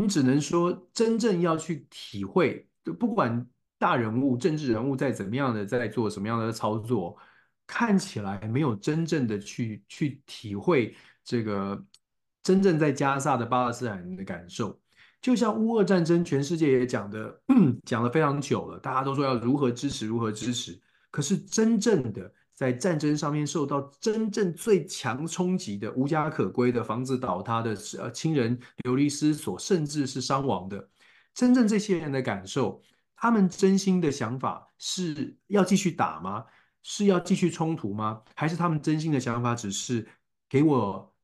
[0.00, 2.68] 你只能说真正要去体会，
[2.98, 3.48] 不管。
[3.78, 7.16] 大人物、政治人物在怎么样的在做什么样的操作，
[7.66, 11.82] 看起来没有真正的去去体会这个
[12.42, 14.78] 真正在加萨的巴勒斯坦人的感受。
[15.20, 17.40] 就像乌俄战争，全世界也讲的
[17.84, 20.80] 讲了非常久了，大家都说要如何支持，如何支持。
[21.10, 30.88] 可是真正的在战争上面受到真正最强冲击的、无家可归的、房子倒塌的、呃亲人流离失所，甚至是伤亡的，
[31.34, 32.80] 真正这些人的感受，
[33.20, 36.44] 他们真心的想法是要继续打吗？
[36.82, 38.22] 是要继续冲突吗？
[38.34, 40.06] 还是他们真心的想法只是
[40.48, 41.14] 给我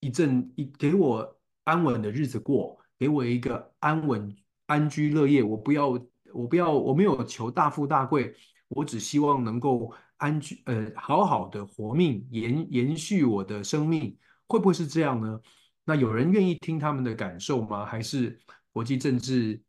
[0.00, 4.36] 一阵一给我安稳的日子过，给我一个安稳
[4.66, 5.42] 安居乐业？
[5.42, 5.88] 我不要，
[6.32, 8.34] 我不要，我没有求大富大贵，
[8.68, 9.92] 我只希望能够。
[10.18, 14.16] 安居呃，好好的活命，延延续我的生命，
[14.48, 15.38] 会不会是这样呢？
[15.84, 17.84] 那有人愿意听他们的感受吗？
[17.84, 18.40] 还是
[18.72, 19.62] 国际政治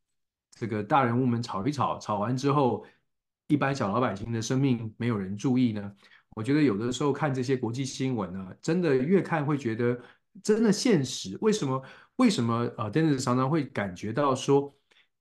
[0.59, 2.85] 这个大人物们吵一吵，吵完之后，
[3.47, 5.91] 一般小老百姓的生命没有人注意呢？
[6.31, 9.99] 我觉得有的时候看这些国际新闻呢，真的越看会觉得
[10.43, 11.37] 真的现实。
[11.41, 11.81] 为什么？
[12.17, 12.69] 为什么？
[12.77, 14.75] 呃真的常常会感觉到说，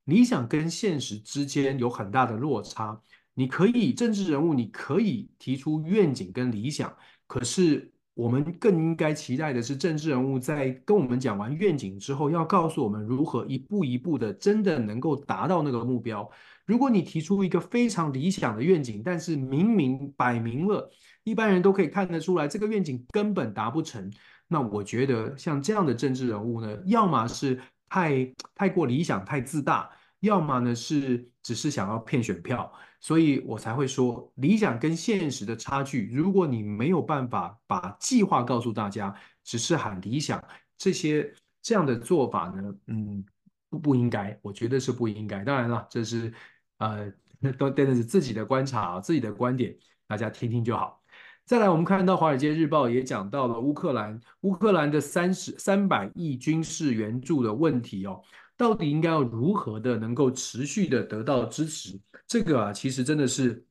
[0.05, 3.01] 理想跟现实之间有很大的落差。
[3.35, 6.95] 你可以政治人物，你可以提出愿景跟理想，
[7.27, 16.27] 可是我们更应该期待的是，政治人物在跟我们讲完愿景之后，要告诉我们如何一步一步的真的能够达到那个目标。
[16.65, 20.91] 如果你提出一个非常理想的愿景，但是明明摆明了，
[21.25, 24.11] 一般人都可以看得出来，这个愿景根本达不成，
[24.49, 27.61] 那我觉得像这样的政治人物呢，要么是
[27.91, 29.91] 太太过理想、太自大，
[30.21, 32.73] 要么呢是只是想要骗选票。
[33.01, 40.43] 所以我才会说，理想跟现实的差距，如果你没有办法把计划告诉大家，只是喊理想，
[40.77, 41.33] 这些
[41.63, 43.25] 这样的做法呢，嗯，
[43.69, 45.45] 不不应该，我觉得是不应该。
[45.45, 46.33] 当然了，这是
[46.79, 47.13] 呃，
[47.59, 49.77] 都真的是自己的观察，自己的观点，
[50.07, 51.01] 大家听听就好。
[51.45, 58.21] 再来，我们看到《华尔街日报》也讲到了乌克兰，乌克兰的三十三百亿军事援助的问题哦。
[58.57, 61.99] 到底应该要如何的能够持续的得到支持？
[62.27, 63.65] 这个啊，其实真的是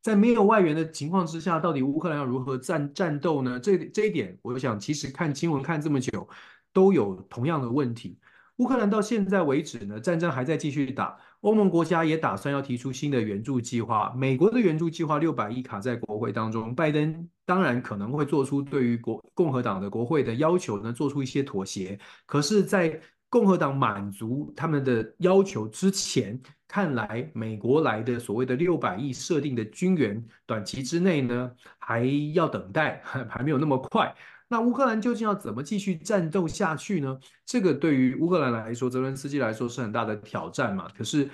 [0.00, 3.60] 在没有外援的情况之下，到底乌克兰要如何战战斗呢？
[3.60, 6.28] 这这一点，我想其实看新闻看这么久，
[6.72, 8.18] 都有同样的问题。
[8.58, 14.14] 乌克兰到现在为止呢，战争还在继续打，欧盟国家也打算要提出新的援助计划。
[14.16, 21.98] 美国的援助计划六百亿卡在国会当中，拜登当然可能会做出对于国共和党的国会的要求呢，做出一些妥协。
[22.26, 23.00] 可是，在
[23.34, 34.14] 共和党满足他们的要求之前，看来美国来的所谓的六百亿设定的军援，短期之内呢还要等待， 还没有那么快。
[34.46, 37.18] 那乌克兰究竟要怎么继续战斗下去呢？
[37.44, 40.88] 这个对于乌克兰来说，泽伦斯基来说是很大的挑战嘛。
[40.96, 41.28] 可是，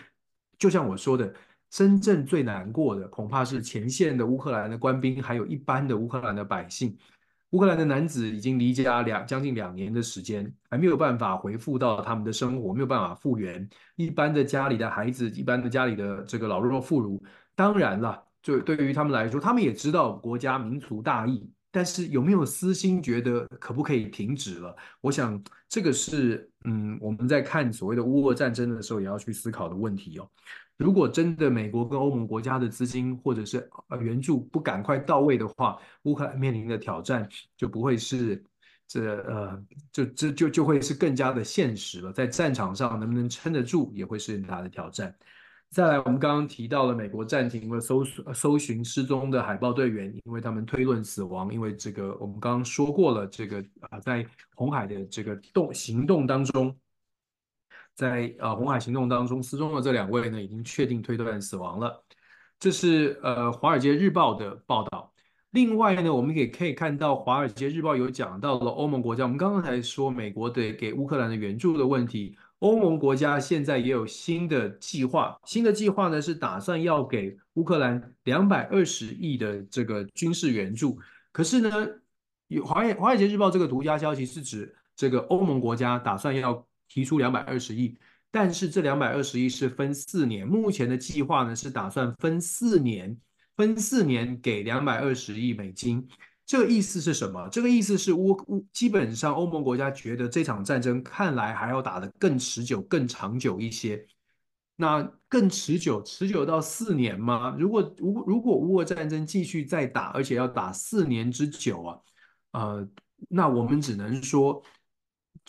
[0.59, 1.31] 就像我说的，
[1.69, 6.97] 真正最难过的恐怕是前线的乌克兰的官兵，还有一般的乌克兰的百姓。
[7.51, 13.69] 乌克兰的男子已经离家两将近两年的时间，还没有办法恢复到他们的生活，没有办法复原。
[13.97, 17.21] 一般的家里的孩子，一般的家里的这个老弱妇孺，
[17.57, 24.77] 当然了，就对于他们来说，他们也知道国家民族大义，但是有没有私心觉得可不可以停止了？
[25.01, 30.31] 我想这个是，嗯，我们在看所谓的乌俄战争的时候，也要去思考的问题哦。
[30.81, 38.43] 如果真的美国跟欧盟国家的资金或者是呃援助不赶快到位的话，乌克兰面临的挑战就不会是
[38.89, 39.63] 这呃
[39.93, 42.11] 就这就就会是更加的现实了。
[42.11, 45.15] 在战场上能不能撑得住，也会是很大的挑战。
[45.69, 48.03] 再来，我们刚刚提到了美国暂停了搜
[48.33, 56.75] 搜寻失踪的海豹队员，因为他们推论死亡，因为这个我们刚刚说过了，这个啊在红海的这个动行动当中。
[58.01, 62.03] 在呃红海行动当中失踪的这两位呢，已经确定推断死亡了。
[62.59, 65.13] 这是呃《华尔街日报》的报道。
[65.51, 69.25] 另外呢，我们也可以看到《华尔街日报》有讲到了欧盟国家。
[69.25, 75.39] 我们刚刚才说美国的给乌克兰的援助的问题，欧盟国家现在也有新的计划。
[75.45, 80.99] 新的计划呢是打算要给乌克兰两百二十亿的这个军事援助。
[81.33, 81.71] 可是呢，
[82.49, 86.67] 有《华华尔街日报》这个独家消息是指这个欧盟国家打算要。
[86.91, 87.97] 提出两百二十亿，
[88.33, 93.17] 但是这两百二十亿是分四年，目前的计划呢是打算分四年，
[93.57, 96.05] 分四年给两百二十亿美金。
[96.45, 97.49] 这个意思是什么？
[97.49, 104.05] 这个意思是乌乌基本上欧盟国家觉得这场战争看来还要打得更持久、更长久一些。
[104.75, 107.55] 那更持久，持久到四年吗？
[107.57, 111.99] 如果如果如果乌俄战争继续再打，而且要打四年之久啊，
[112.51, 112.89] 呃，
[113.29, 114.61] 那我们只能说。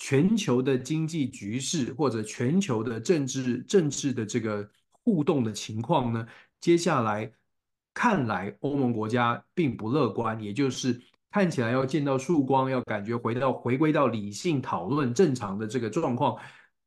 [0.04, 4.68] 全球的经济局势或者全球的政治政治的这个
[5.04, 6.28] 互动的情况呢，
[6.60, 7.32] 接下来
[7.94, 11.00] 看来欧盟国家并不乐观，也就是
[11.30, 16.36] 看起来要见到曙光，要感觉回到回归到理性讨论正常的这个状况，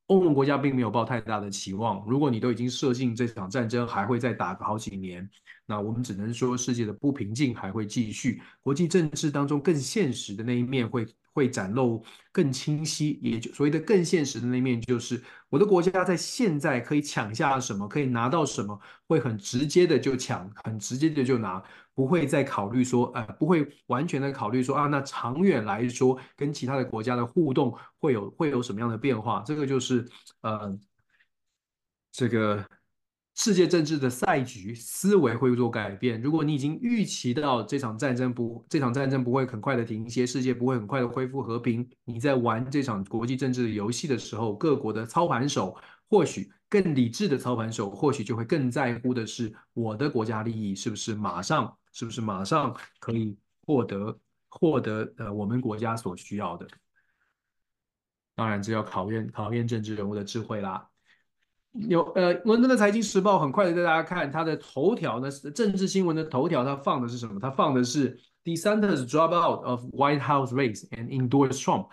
[0.06, 2.04] 欧盟国家并没有抱太大的期望。
[2.08, 5.30] 如果你都已经设定这场战争还会再打个好几年，
[5.66, 13.18] 那我们只能说世界的不平静还会继续，国际政治当中更现实的那一面会会展露更清晰。
[13.22, 21.62] 也就所谓的更现实的那一面，就是我的国家在现在可以抢下什么，可以拿到什么，会很直接的就抢，很直接的就拿。
[21.96, 29.44] 不会再考虑说，呃，不会完全的考虑说啊，那长远来说，跟其他的国家的互动会有会有什么样的变化？
[29.46, 30.04] 这个就是，
[30.40, 30.76] 呃，
[32.10, 32.68] 这个
[33.34, 36.20] 世界政治的赛局思维会做改变。
[36.20, 45.76] 如果你已经预期到这场战争不，这场战争不会很快的停歇，世界不会很快的恢复和平，你在玩这场国际政治的游戏的时候，各国的操盘手
[46.08, 46.50] 或许。
[46.66, 54.18] 更理智的操盘手，或许就会更在乎的是我的国家利益是不是马上，是不是马上可以获得
[54.48, 56.66] 获得呃我们国家所需要的。
[58.34, 60.84] 当然，这要考验考验政治人物的智慧啦。
[61.88, 67.40] 有呃，伦敦的财经时报很快的带大家看它的头条呢，政治新闻的头条，它放的是什么？
[67.40, 71.88] 它放的是 DeSantis drop out of White House race and endorse Trump，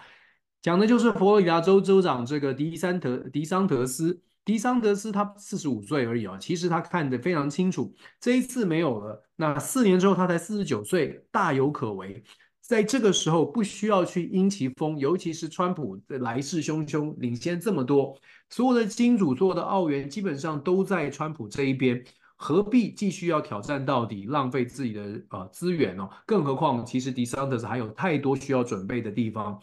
[0.62, 4.22] 讲的就是佛罗里达州州长这个迪桑特迪桑德斯。
[4.44, 12.24] 迪桑德斯他四十五岁而已啊，其实他看得非常清楚，这一次没有了，那四年之后他才四十九岁，大有可为。
[12.72, 18.18] 在这个时候不需要去因其风，尤其是川普的来势汹汹，领先这么多，
[18.50, 22.02] 所有的金主、做的澳元基本上都在川普这一边，
[22.38, 26.10] 何必继续要挑战到底，浪费自己的呃资源哦？
[26.26, 29.60] 更何况，其实迪桑德斯还有太多需要准备的地方，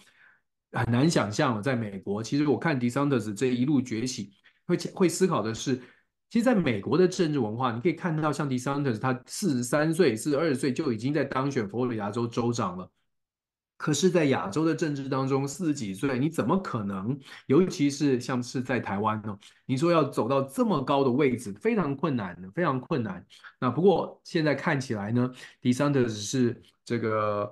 [0.73, 1.63] 很难想象了。
[1.63, 4.31] 在美国，其实我看迪桑德斯这一路崛起。
[4.67, 5.81] 会会思考的是，
[6.29, 12.93] 其实在美国的政治文化，你可以看到，像 DeSantis 他四十三岁、四十二岁就已经在当选佛罗里达州州长了。
[13.79, 17.19] 可是，在亚洲的政治当中，四十几岁你怎么可能？
[17.47, 19.39] 尤其是像是在台湾呢？
[19.65, 23.25] 你说要走到这么高的位置，非常困难的，非常困难。
[23.59, 27.51] 那不过现在看起来呢，DeSantis 是这个。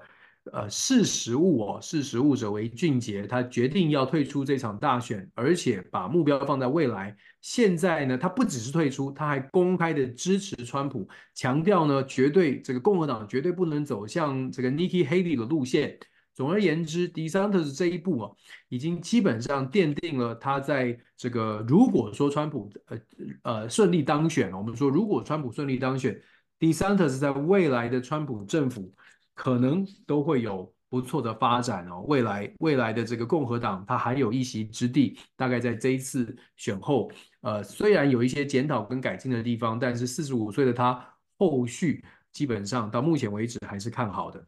[0.53, 3.27] 呃，识时务哦，识时务者为俊杰。
[3.27, 7.17] 他决定要退出这场大选，而且把目标放在未来。
[7.41, 15.99] 现在呢，他不只是退出，他还公开的支持川普，强调呢，绝对这个共和党绝对不能走向这个 Nikki Haley 的路线。
[16.37, 18.31] 总而言之，DeSantis 这一步啊，
[18.69, 22.99] 已经基本上奠定了他在这个如果说川普呃
[23.43, 26.17] 呃顺利当选，我们说如果川普顺利当选
[26.61, 28.95] ，DeSantis 在未来的川普政府。
[29.39, 32.03] 可能都会有不错的发展哦。
[32.09, 35.19] 未来未来的这个共和党，它还有一席之地。
[35.37, 37.11] 大概在这一次选后，
[37.43, 41.07] 呃，虽然有一些检讨跟改进的地方，但是四十五岁的他，
[41.39, 44.43] 后续基本上到目前为止还是看好的。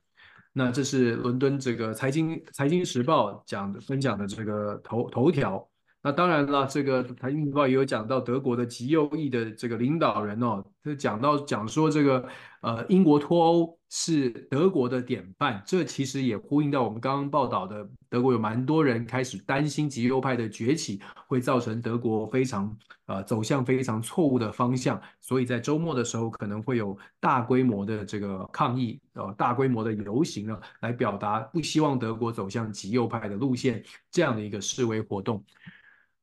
[0.59, 5.65] 那这是伦敦这个财经财经时报讲的分享的这个头头条。
[6.03, 12.29] 那当然了，这个财经时报也有讲到德国的极右翼的这个领导人哦，就讲到讲说这个
[12.63, 13.79] 呃英国脱欧。
[13.91, 22.77] 是德国的典范，这其实也呼应到我们刚刚报道的，德国有蛮多人开始担心极右派的崛起会造成德国非常
[23.07, 35.43] 呃走向非常错误的方向，所以在周末的时候可能会有大规模的这个抗议，呃大规模的游行呢，来表达不希望德国走向极右派的路线这样的一个示威活动。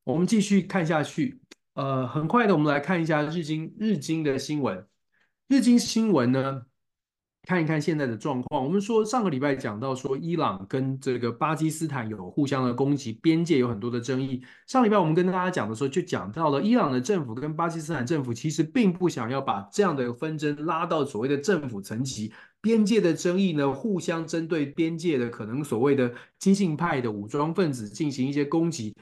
[0.04, 1.40] 我们继续看下去，
[1.76, 4.88] 呃，很快的我们来看一下日经日经的新闻，
[5.48, 6.64] 日经新闻呢。
[7.48, 8.64] 看一看现在的状况。
[8.66, 14.42] 我们说上个礼拜讲到说，伊朗跟这个巴基斯坦有互相的攻击，边界有很多的争议。
[14.66, 22.34] 上礼拜我们跟大家讲的时候，就讲到了伊朗的政府跟巴基斯坦政府其实并不想要把这样的纷争拉到所谓的政府层级。
[22.62, 28.96] 边界的争议呢，互相针对边界的可能所谓的激进派的武装分子进行一些攻击。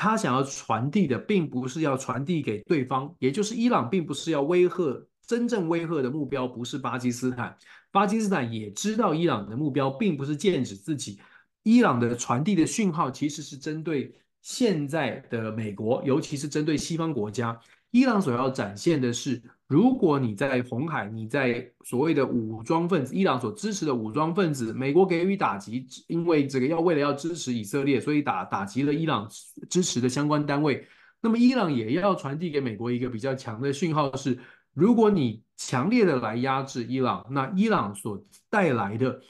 [0.00, 7.54] 他想要传递的，并不是要传递给对方，也就是伊朗并不是要威吓，真正威吓的目标不是巴基斯坦。
[7.90, 11.20] 巴基斯坦也知道伊朗的目标并不是剑指自己，
[11.64, 17.60] 伊朗的传递的讯号其实是针对现在的美国，尤其是针对西方国家。
[17.90, 29.28] 伊朗所要展现的是，如果你在红海，你在所谓的武装分子，伊朗所支持的武装分子，美国给予打击，因为这个要为了要支持以色列，所以打打击了伊朗
[29.68, 30.86] 支持的相关单位。
[31.20, 34.38] 那么伊朗也要传递给美国一个比较强的讯号是。
[34.72, 39.20] 如果你强烈的来压制伊朗，那伊朗所带来的，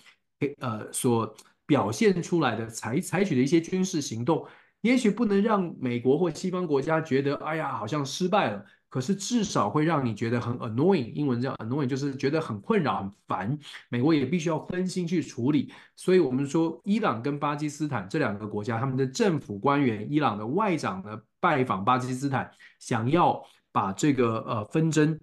[0.59, 1.35] 呃，所
[1.65, 4.47] 表现出来的采采取的一些军事行动，
[4.83, 8.64] 也许不能让美国或西方国家觉得，哎呀，好像失败了。
[8.89, 13.57] 可是至少会让你觉得很 annoying，英文叫 annoying，就是觉得很困扰、很烦。
[13.89, 15.72] 美国也必须要分心去处理。
[15.95, 22.51] 所以，我们说伊朗跟巴基斯坦这两个国家，他们的政府官员，伊朗的外长呢，拜访巴基斯坦，
[22.81, 25.16] 想要把这个呃纷争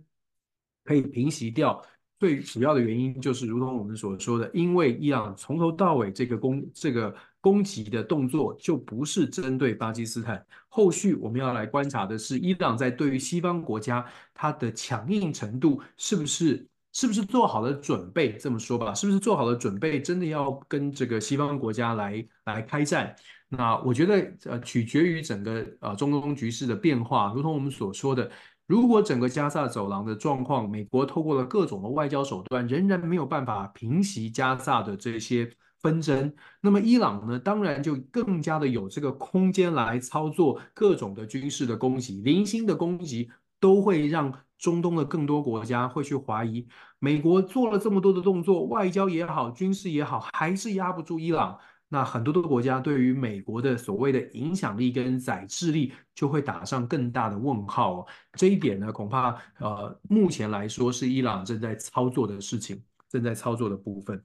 [0.86, 1.84] 可以平息掉。
[2.20, 7.14] 最主要的原因就是，如同我们所说的，因为伊朗从头到尾这个攻这个
[7.48, 10.45] 攻击的动作就不是针对巴基斯坦。
[10.68, 18.34] 后续我们要来观察的是，伊朗在对于西方国家它的强硬程度是不是是不是做好了准备？
[18.34, 23.16] 这么说吧，是不是做好了准备，真的要跟这个西方国家来来开战？
[23.48, 28.30] 那我觉得呃，取决于整个呃中东局势的变化，如同我们所说的。
[28.68, 35.50] 如果整个加萨走廊的状况，美国透过了各种的外交手段，仍然没有办法平息加萨的这些
[35.82, 46.68] 纷争，那么伊朗呢，当然就更加的有这个空间来操作各种的军事的攻击，零星的攻击都会让中东的更多国家会去怀疑，
[47.00, 51.58] 美国做了这么多的动作，外交也好，军事也好，还是压不住伊朗。
[51.90, 58.06] 那很多的国家对于美国的所谓的影响力跟宰制力就会打上更大的问号。
[58.34, 64.22] 这一点呢，恐怕呃，目前来说是伊朗正在操作的事情，正在操作的部分。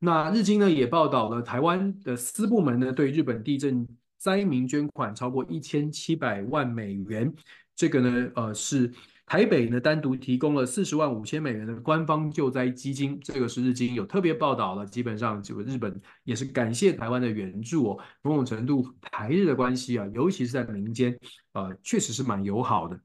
[0.00, 3.86] 那日经呢也报道了台湾的私部门呢对日本地震
[4.18, 7.32] 灾民捐款超过一千七百万美元，
[7.76, 8.92] 这个呢呃是。
[9.26, 14.84] 台北呢，单独提供了四十万五千美元的官方救灾基金，这个是日经有特别报道了。
[14.84, 21.16] 基本上，这个日本也是感谢台湾的援助哦，某种程度台日的关系啊，尤其是在民间，
[21.52, 23.00] 呃，确实是蛮友好的。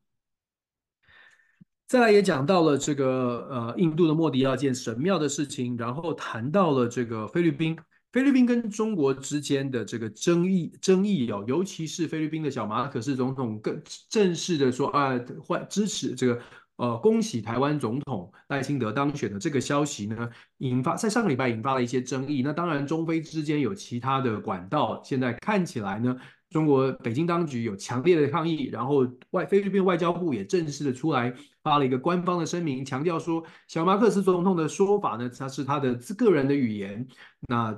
[1.88, 7.77] 再来也讲到了这个呃，印度的莫迪要建神庙的事情，然后谈到了这个菲律宾。
[8.11, 16.41] 菲律宾跟中国之间的这个争议争议哦，尤其是菲律宾的小马可仕总统更正式的说啊，欢支持这个
[16.77, 20.29] 呃，恭喜台湾总统赖清德当选的这个消息呢，
[20.59, 22.41] 引发在上个礼拜引发了一些争议。
[22.41, 26.15] 那当然，中菲之间有其他的管道，现在看起来呢，
[26.56, 37.06] 中国北京当局有强烈的抗议，然后外菲律宾外交部也正式的出来发了一个官方的声明，强调说小马克思总统的说法呢，他是他的个人的语言，
[37.49, 37.78] 那。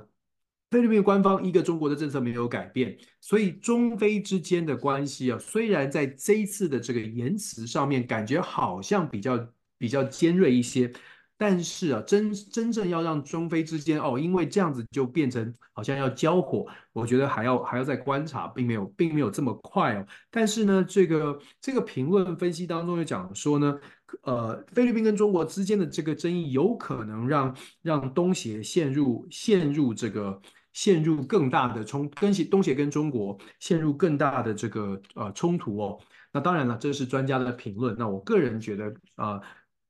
[0.70, 9.48] 菲律宾官方一个中国的政策没有改变，所以中菲之间的关系啊，虽然在这一次的这个言辞上面感觉好像比较
[9.78, 10.92] 比较尖锐一些，
[11.38, 20.04] 但是啊，真真正要让中非之间哦，因为这样子就变成好像要交火，我觉得还要还要再观察，并没有并没有这么快哦。
[20.30, 23.80] 但是呢，这个这个评论分析当中就讲说呢，
[24.22, 30.38] 呃，菲律宾跟中国之间的这个争议有可能让让东协陷入陷入这个。
[30.74, 35.98] 陷入更大的冲，跟东协跟中国陷入更大的这个呃冲突哦。
[36.30, 37.96] 那当然了，这是专家的评论。
[37.98, 39.40] 那我个人觉得，呃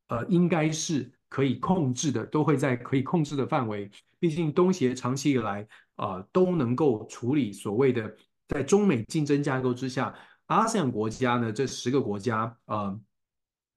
[0.06, 3.90] 呃，应该是可以控制的，都会在可以控制的范围。
[4.18, 5.66] 毕竟东协长期以来
[5.96, 8.14] 呃都能够处理所谓的
[8.48, 10.14] 在中美竞争架构之下
[10.48, 13.00] ，ASEAN 国家呢，这十个国家呃。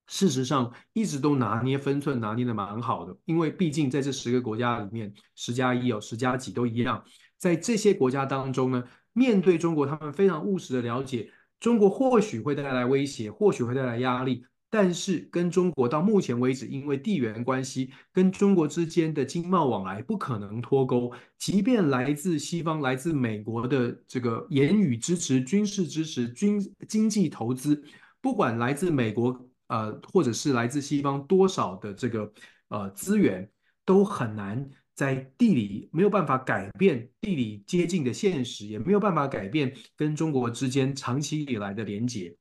[0.07, 3.15] 事实上，一直都拿捏分寸，拿捏的蛮好的。
[3.23, 7.01] 因为毕竟在这十个国家里面，十加一哦，十加几都一样。
[7.37, 8.83] 在这些国家当中呢，
[9.13, 11.31] 面对中国，他们非常务实的了解，
[11.61, 14.43] 中国或许会带来威胁，或许会带来压力。
[14.71, 21.11] 但是跟中国到目前为止，因为地缘关系，跟中国之间的经贸往来不可能脱钩。
[21.37, 27.83] 即便来自西方、来自美国的这个言语支持、军事支持、军经济投资，
[28.19, 29.47] 不管来自美国。
[29.71, 32.29] 呃，或者是来自西方多少的这个
[32.67, 33.49] 呃资源，
[33.85, 42.35] 都很难在地理没有办法改变地理接近的现实，也没有办法改变跟中国之间长期以来的连结。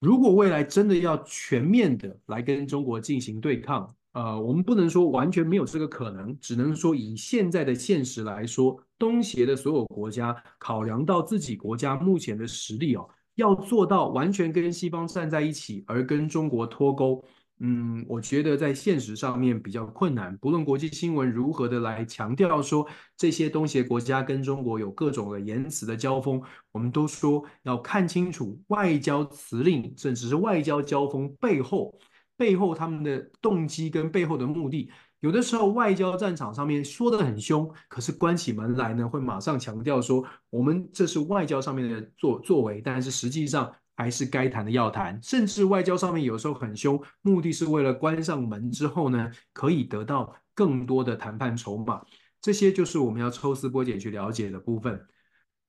[0.00, 13.08] 如果未来真的要全面的来跟中国进行对抗，呃，我们不能说完全没有这个可能，只能说以现在的现实来说，东协的所有国家考量到自己国家目前的实力哦。
[13.36, 17.24] 要做到完全跟西方站在一起，而跟中国脱钩，
[17.62, 20.34] 嗯，我觉得在现实上面比较困难。
[20.38, 22.88] 不论国际新闻如何的来强调说
[23.18, 26.40] 这些东协国家跟中国有各种的言辞的交锋，
[26.72, 31.94] 我们都说要看清楚外交辞令，甚至是外交交锋背后
[32.34, 34.90] 背后他们的动机跟背后的目的。
[35.20, 43.70] 有的时候外交战场上面说得很凶，可是关起门来呢，会马上强调说我们这是外交上面的作作为，但是实际上
[44.00, 52.00] 还是该谈的要谈，甚至外交上面有时候很凶，目的是为了关上门之后呢，可以得到更多的谈判筹码。
[52.40, 54.98] 这些就是我们要抽丝剥茧去了解的部分。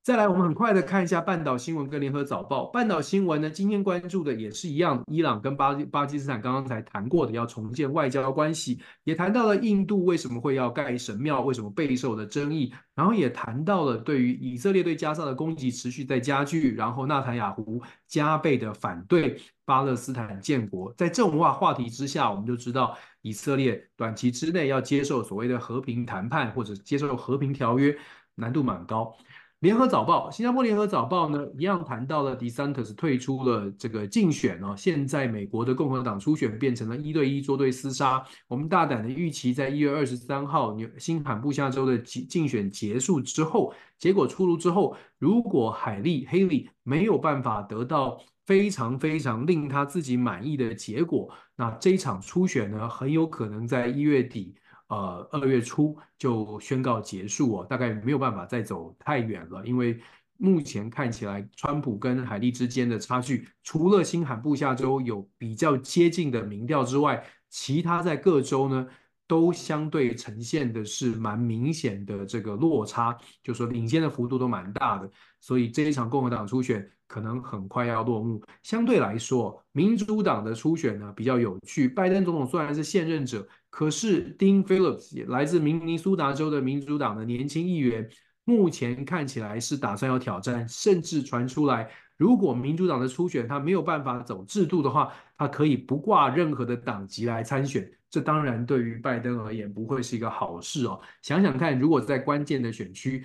[0.03, 2.65] 再来，我们很快的看一下半岛新闻跟联合早报。
[2.71, 20.91] 半岛新闻呢，今天关注的也是一样，伊朗跟巴基巴基斯坦刚刚才谈过的要重建外交关系，也谈到了印度为什么会要盖神庙，为什么备受的争议，然后也谈到了对于以色列对加沙的攻击持续在加剧，然后纳坦雅胡加倍的反对巴勒斯坦建国。
[20.93, 27.95] 在这种话话题之下，我们就知道以色列短期之内要接受所谓的和平谈判或者接受和平条约，
[28.33, 29.15] 难度蛮高。
[29.61, 34.73] 联合早报，新加坡联合早报呢，一样谈到了 DeSantis 退出了这个竞选哦。
[34.75, 38.25] 现在美国的共和党初选变成了一对一捉对厮杀。
[38.47, 54.55] 我们大胆的预期，在一月二十三号纽新罕布夏州的竞竞选结束之后，结果出炉之后，如果海莉 Haley 没有办法得到非常非常令他自己满意的结果，那这一场初选呢，很有可能在一月底。
[54.91, 59.97] 呃，二月初就宣告结束哦，大概没有办法再走太远了，因为
[60.35, 68.85] 目前看起来，川普跟海莉之间的差距，除了新罕布夏州有比较接近的民调之外，其他在各州呢，
[69.25, 78.41] 都相对呈现的是蛮明显的这个落差，就说领先的幅度都蛮大的，所以这一场共和党初选可能很快要落幕。
[78.63, 83.45] 相对来说，民主党的初选呢比较有趣，拜登总统虽然是现任者。
[83.69, 88.09] 可是，Dean Phillips 也来自明尼苏达州的民主党的年轻议员，
[88.45, 97.91] 目前看起来是打算要挑战，甚至传出来，如果民主党的初选他没有办法走制度的话，他可以不挂任何的党籍来参选。
[98.09, 100.99] 这当然对于拜登而言不会是一个好事哦。
[101.21, 103.23] 想想看，如果在关键的选区，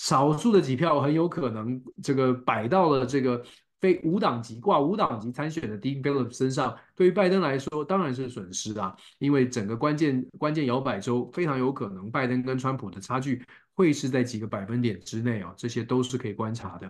[0.00, 3.42] 少数的几票很有可能这个摆到了这个。
[3.82, 16.88] 非无党籍挂无党籍参选的 Dean Phillips 身上，对于拜登来说当然是损失啊，因为整个关键关键摇摆州非常有可能拜登跟川普的差距会是在几个百分点之内哦，这些都是可以观察的。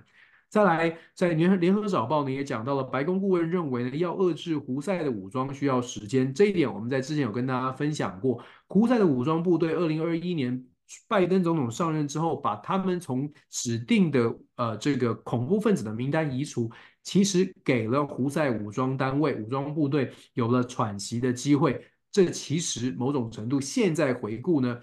[0.51, 10.63] 再来，在联联合早报呢也讲到了，白宫顾问认为呢，要遏制胡塞的武装需要时间，这一点我们在之前有跟大家分享过，胡塞的武装部队二零二一年。
[11.09, 16.71] 拜登总统上任之后，把他们从指定的呃这个恐怖分子的名单移除，
[17.03, 21.85] 其实给了胡塞武装单位、武装部队有了喘息的机会。
[22.11, 24.79] 这其实某种程度，现在回顾呢，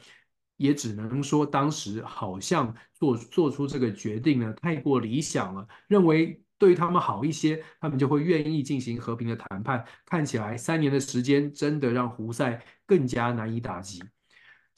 [0.58, 9.86] 也只能说当时好像做做出这个决定呢太过理想了，认为对他们好一些，他们就会愿意进行和平的谈判。
[10.06, 14.02] 看起来三年的时间真的让胡塞更加难以打击。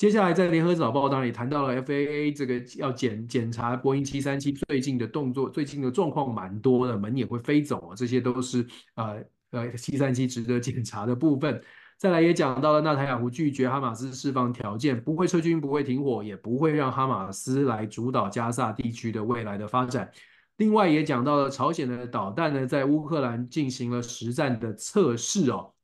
[0.01, 11.61] 接下来，在联合早报当然也谈到了 FAA 这个要检检查波音七三七最近的动作，最近的状况蛮多的，门也会飞走啊，这些都是呃呃七三七值得检查的部分。
[11.99, 20.11] 再来也讲到了纳塔雅胡拒绝哈马斯释放条件，不会撤军，不会停火，也不会让哈马斯来主导加萨地区的未来的发展。
[20.57, 25.75] 另外也讲到了朝鲜的导弹呢，在乌克兰进行了实战的测试哦。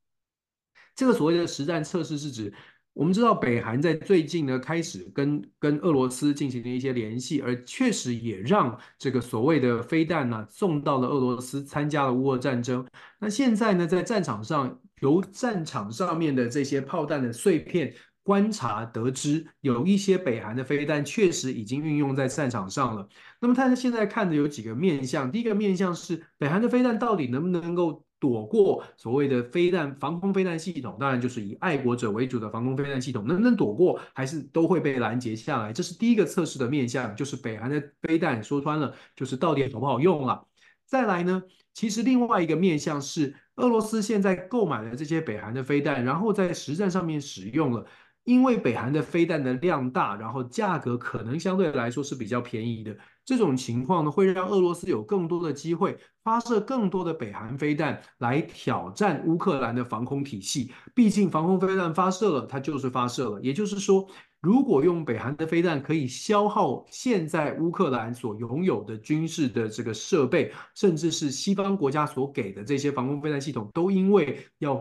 [0.95, 2.51] 这个所谓的实战测试是指。
[2.97, 12.83] 我们知道北韩在最近呢开始跟跟俄罗斯进行了一些联系，而确实也让这个所谓的飞弹呢送到了俄罗斯，参加了乌俄战争。
[13.19, 17.93] 那现在呢，在战场上，由战场上面的这些炮弹的碎片
[18.23, 23.07] 观察得知，有一些北韩的飞弹确实已经运用在战场上了。
[23.39, 28.06] 那么他现在看的有几个面向，第一个面向是北韩的飞弹到底能不能够。
[28.19, 35.71] 躲过所谓的飞弹防空飞弹系统，当然就是以爱国者为主的防空飞弹系统，能不能躲过，还是都会被拦截下来？
[35.71, 40.45] 这是第一个测试的面向，就是北韩的飞弹说穿了，就是到底好不好用了。
[40.85, 41.43] 再来呢，
[41.73, 47.85] 其实另外一个面向是俄罗斯现在购买了这些北韩的飞弹，然后在实战上面使用了。
[48.23, 52.93] 因为北韩的飞弹的量大，然后价格可能相对来说是比较便宜的，
[53.27, 60.71] 这种情况呢，会让俄罗斯有更多的机会发射更多的北韩飞弹来挑战乌克兰的防空体系。
[60.95, 63.41] 毕竟防空飞弹发射了，它就是发射了。
[63.41, 64.07] 也就是说，
[64.39, 74.75] 如果用北韩的飞弹可以消耗现在乌克兰所拥有的军事的这个设备，甚至是西方国家所给的这些防空飞弹系统，都因为要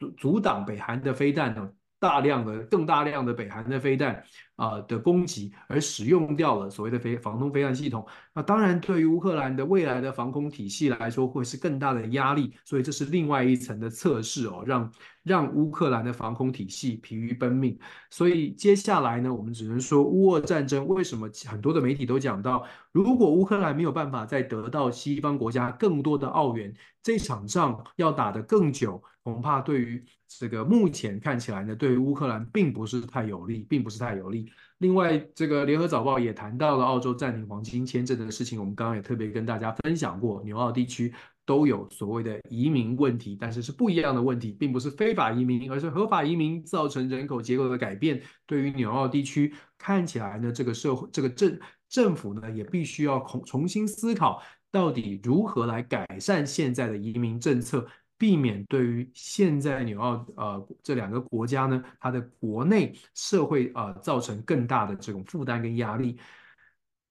[0.00, 1.70] 阻阻挡北韩的飞弹呢。
[2.04, 4.22] 大量的、更大量的北韩的飞弹
[4.56, 8.06] 啊、的攻击，而使用掉了所谓的飞防空飞弹系统。
[8.34, 12.52] 那当然，对于乌克兰的未来的防空体系来说，会是更大的压力。
[12.62, 14.92] 所以这是另外一层的测试哦，让
[15.22, 17.78] 让乌克兰的防空体系疲于奔命。
[18.10, 26.70] 所以接下来呢，我们只能说乌俄战争为什么很多的媒体都讲到，如果乌克兰没有办法再得到西方国家更多的澳元，
[27.02, 34.52] 这场仗要打得更久，恐怕对于这个目前看起来呢，对于乌克兰并不是太有利，并不是太有利。
[34.78, 41.14] 另外，这个联合早报也谈到了澳洲暂停黄金签证的事情，我们刚刚也特别跟大家分享过，纽澳地区
[41.46, 48.20] 都有所谓的移民问题，但是是不一样的问题，并不是非法移民，而是合法移民造成人口结构的改变。
[48.46, 51.58] 对于纽澳地区，看起来呢，这个社会这个政
[51.88, 57.86] 政府呢，也必须要重重新思考，到底如何来改善现在的移民政策。
[58.16, 66.18] 避免对于现在纽澳呃这两个国家呢，它的国内社会呃造成更大的这种负担跟压力。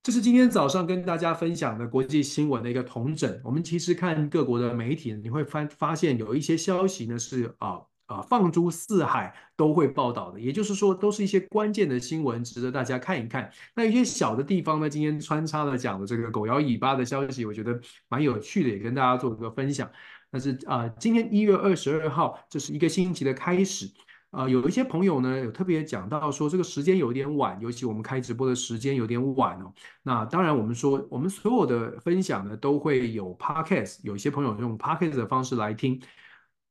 [0.02, 3.40] 这是今天早上跟大家分享的国际新闻的一个统整。
[3.44, 7.78] 我们其实看各国的媒体，你会发发现有一些消息呢是啊啊、
[8.08, 13.50] 呃呃、放诸四海都会报道的，也就是说都是一些关键的新闻，值得大家看一看。
[13.76, 17.80] 那有些小的地方呢，今天穿插了讲的这个狗摇尾巴的消息，我觉得
[18.10, 19.90] 蛮有趣的，也跟大家做一个分享。
[20.34, 23.86] 但是啊、今天一月二十二号，这是一个星期的开始。
[24.32, 29.72] 啊、呃，有一些朋友呢，有特别讲到说，这个时间有点晚，尤其我们开直播的时间有点晚哦。
[30.02, 36.02] 那当然，我们说我们所有的分享呢，都会有 podcast，有一些朋友用 podcast 的方式来听。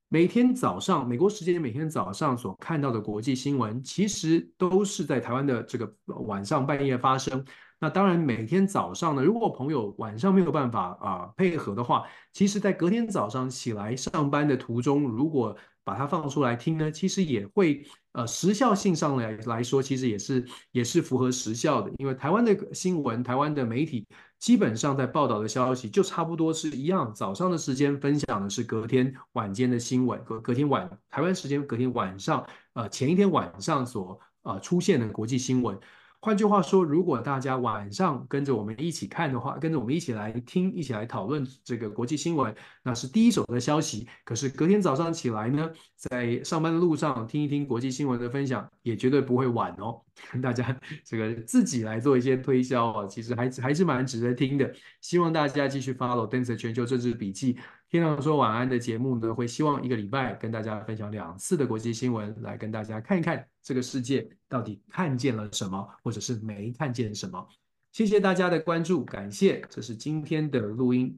[0.09, 7.45] 每天早上，美国时间每天早上所看到的国际新闻，其实都是在台湾的这个晚上半夜发生。
[7.83, 21.91] 那当然，每天早上呢，如果朋友晚上没有办法啊、配合的话，其实，在隔天早上起来上班的途中，如果把它放出来听呢，其实也会呃时效性上来来说，其实也是也是符合时效的。
[21.99, 24.07] 因为台湾的新闻、台湾的媒体
[24.39, 35.77] 基本上在报道的消息就差不多是一样，早上的时间分享的是隔天晚间的新闻，隔隔天晚台湾时间隔天晚上呃前一天晚上所呃出现的国际新闻。
[36.25, 42.55] 换句话说，如果大家晚上跟着我们一起看的话，跟着我们一起来听，一起来讨论这个国际新闻，
[42.85, 44.07] 那是第一手的消息。
[44.25, 50.01] 可是隔天早上起来呢，在上班的路上听一听国际新闻的分享，也绝对不会晚哦。
[50.41, 54.73] 大家 这个自己来做一些推销啊，其实还还是蛮值得听的。
[55.01, 57.59] 希望大家继续 follow Dance 全球政治笔记。
[57.93, 67.47] 天亮说晚安的节目呢，会希望一个礼拜跟大家分享两次的国际新闻，来跟大家看一看这个世界到底看见了什么，或者是没看见什么。
[67.93, 71.15] 谢谢大家的关注，感谢，这是今天的录音，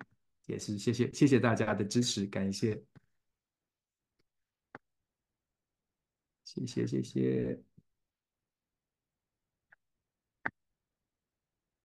[0.47, 2.83] 也是谢谢谢谢大家的支持，感谢，
[6.45, 7.74] 谢谢谢谢。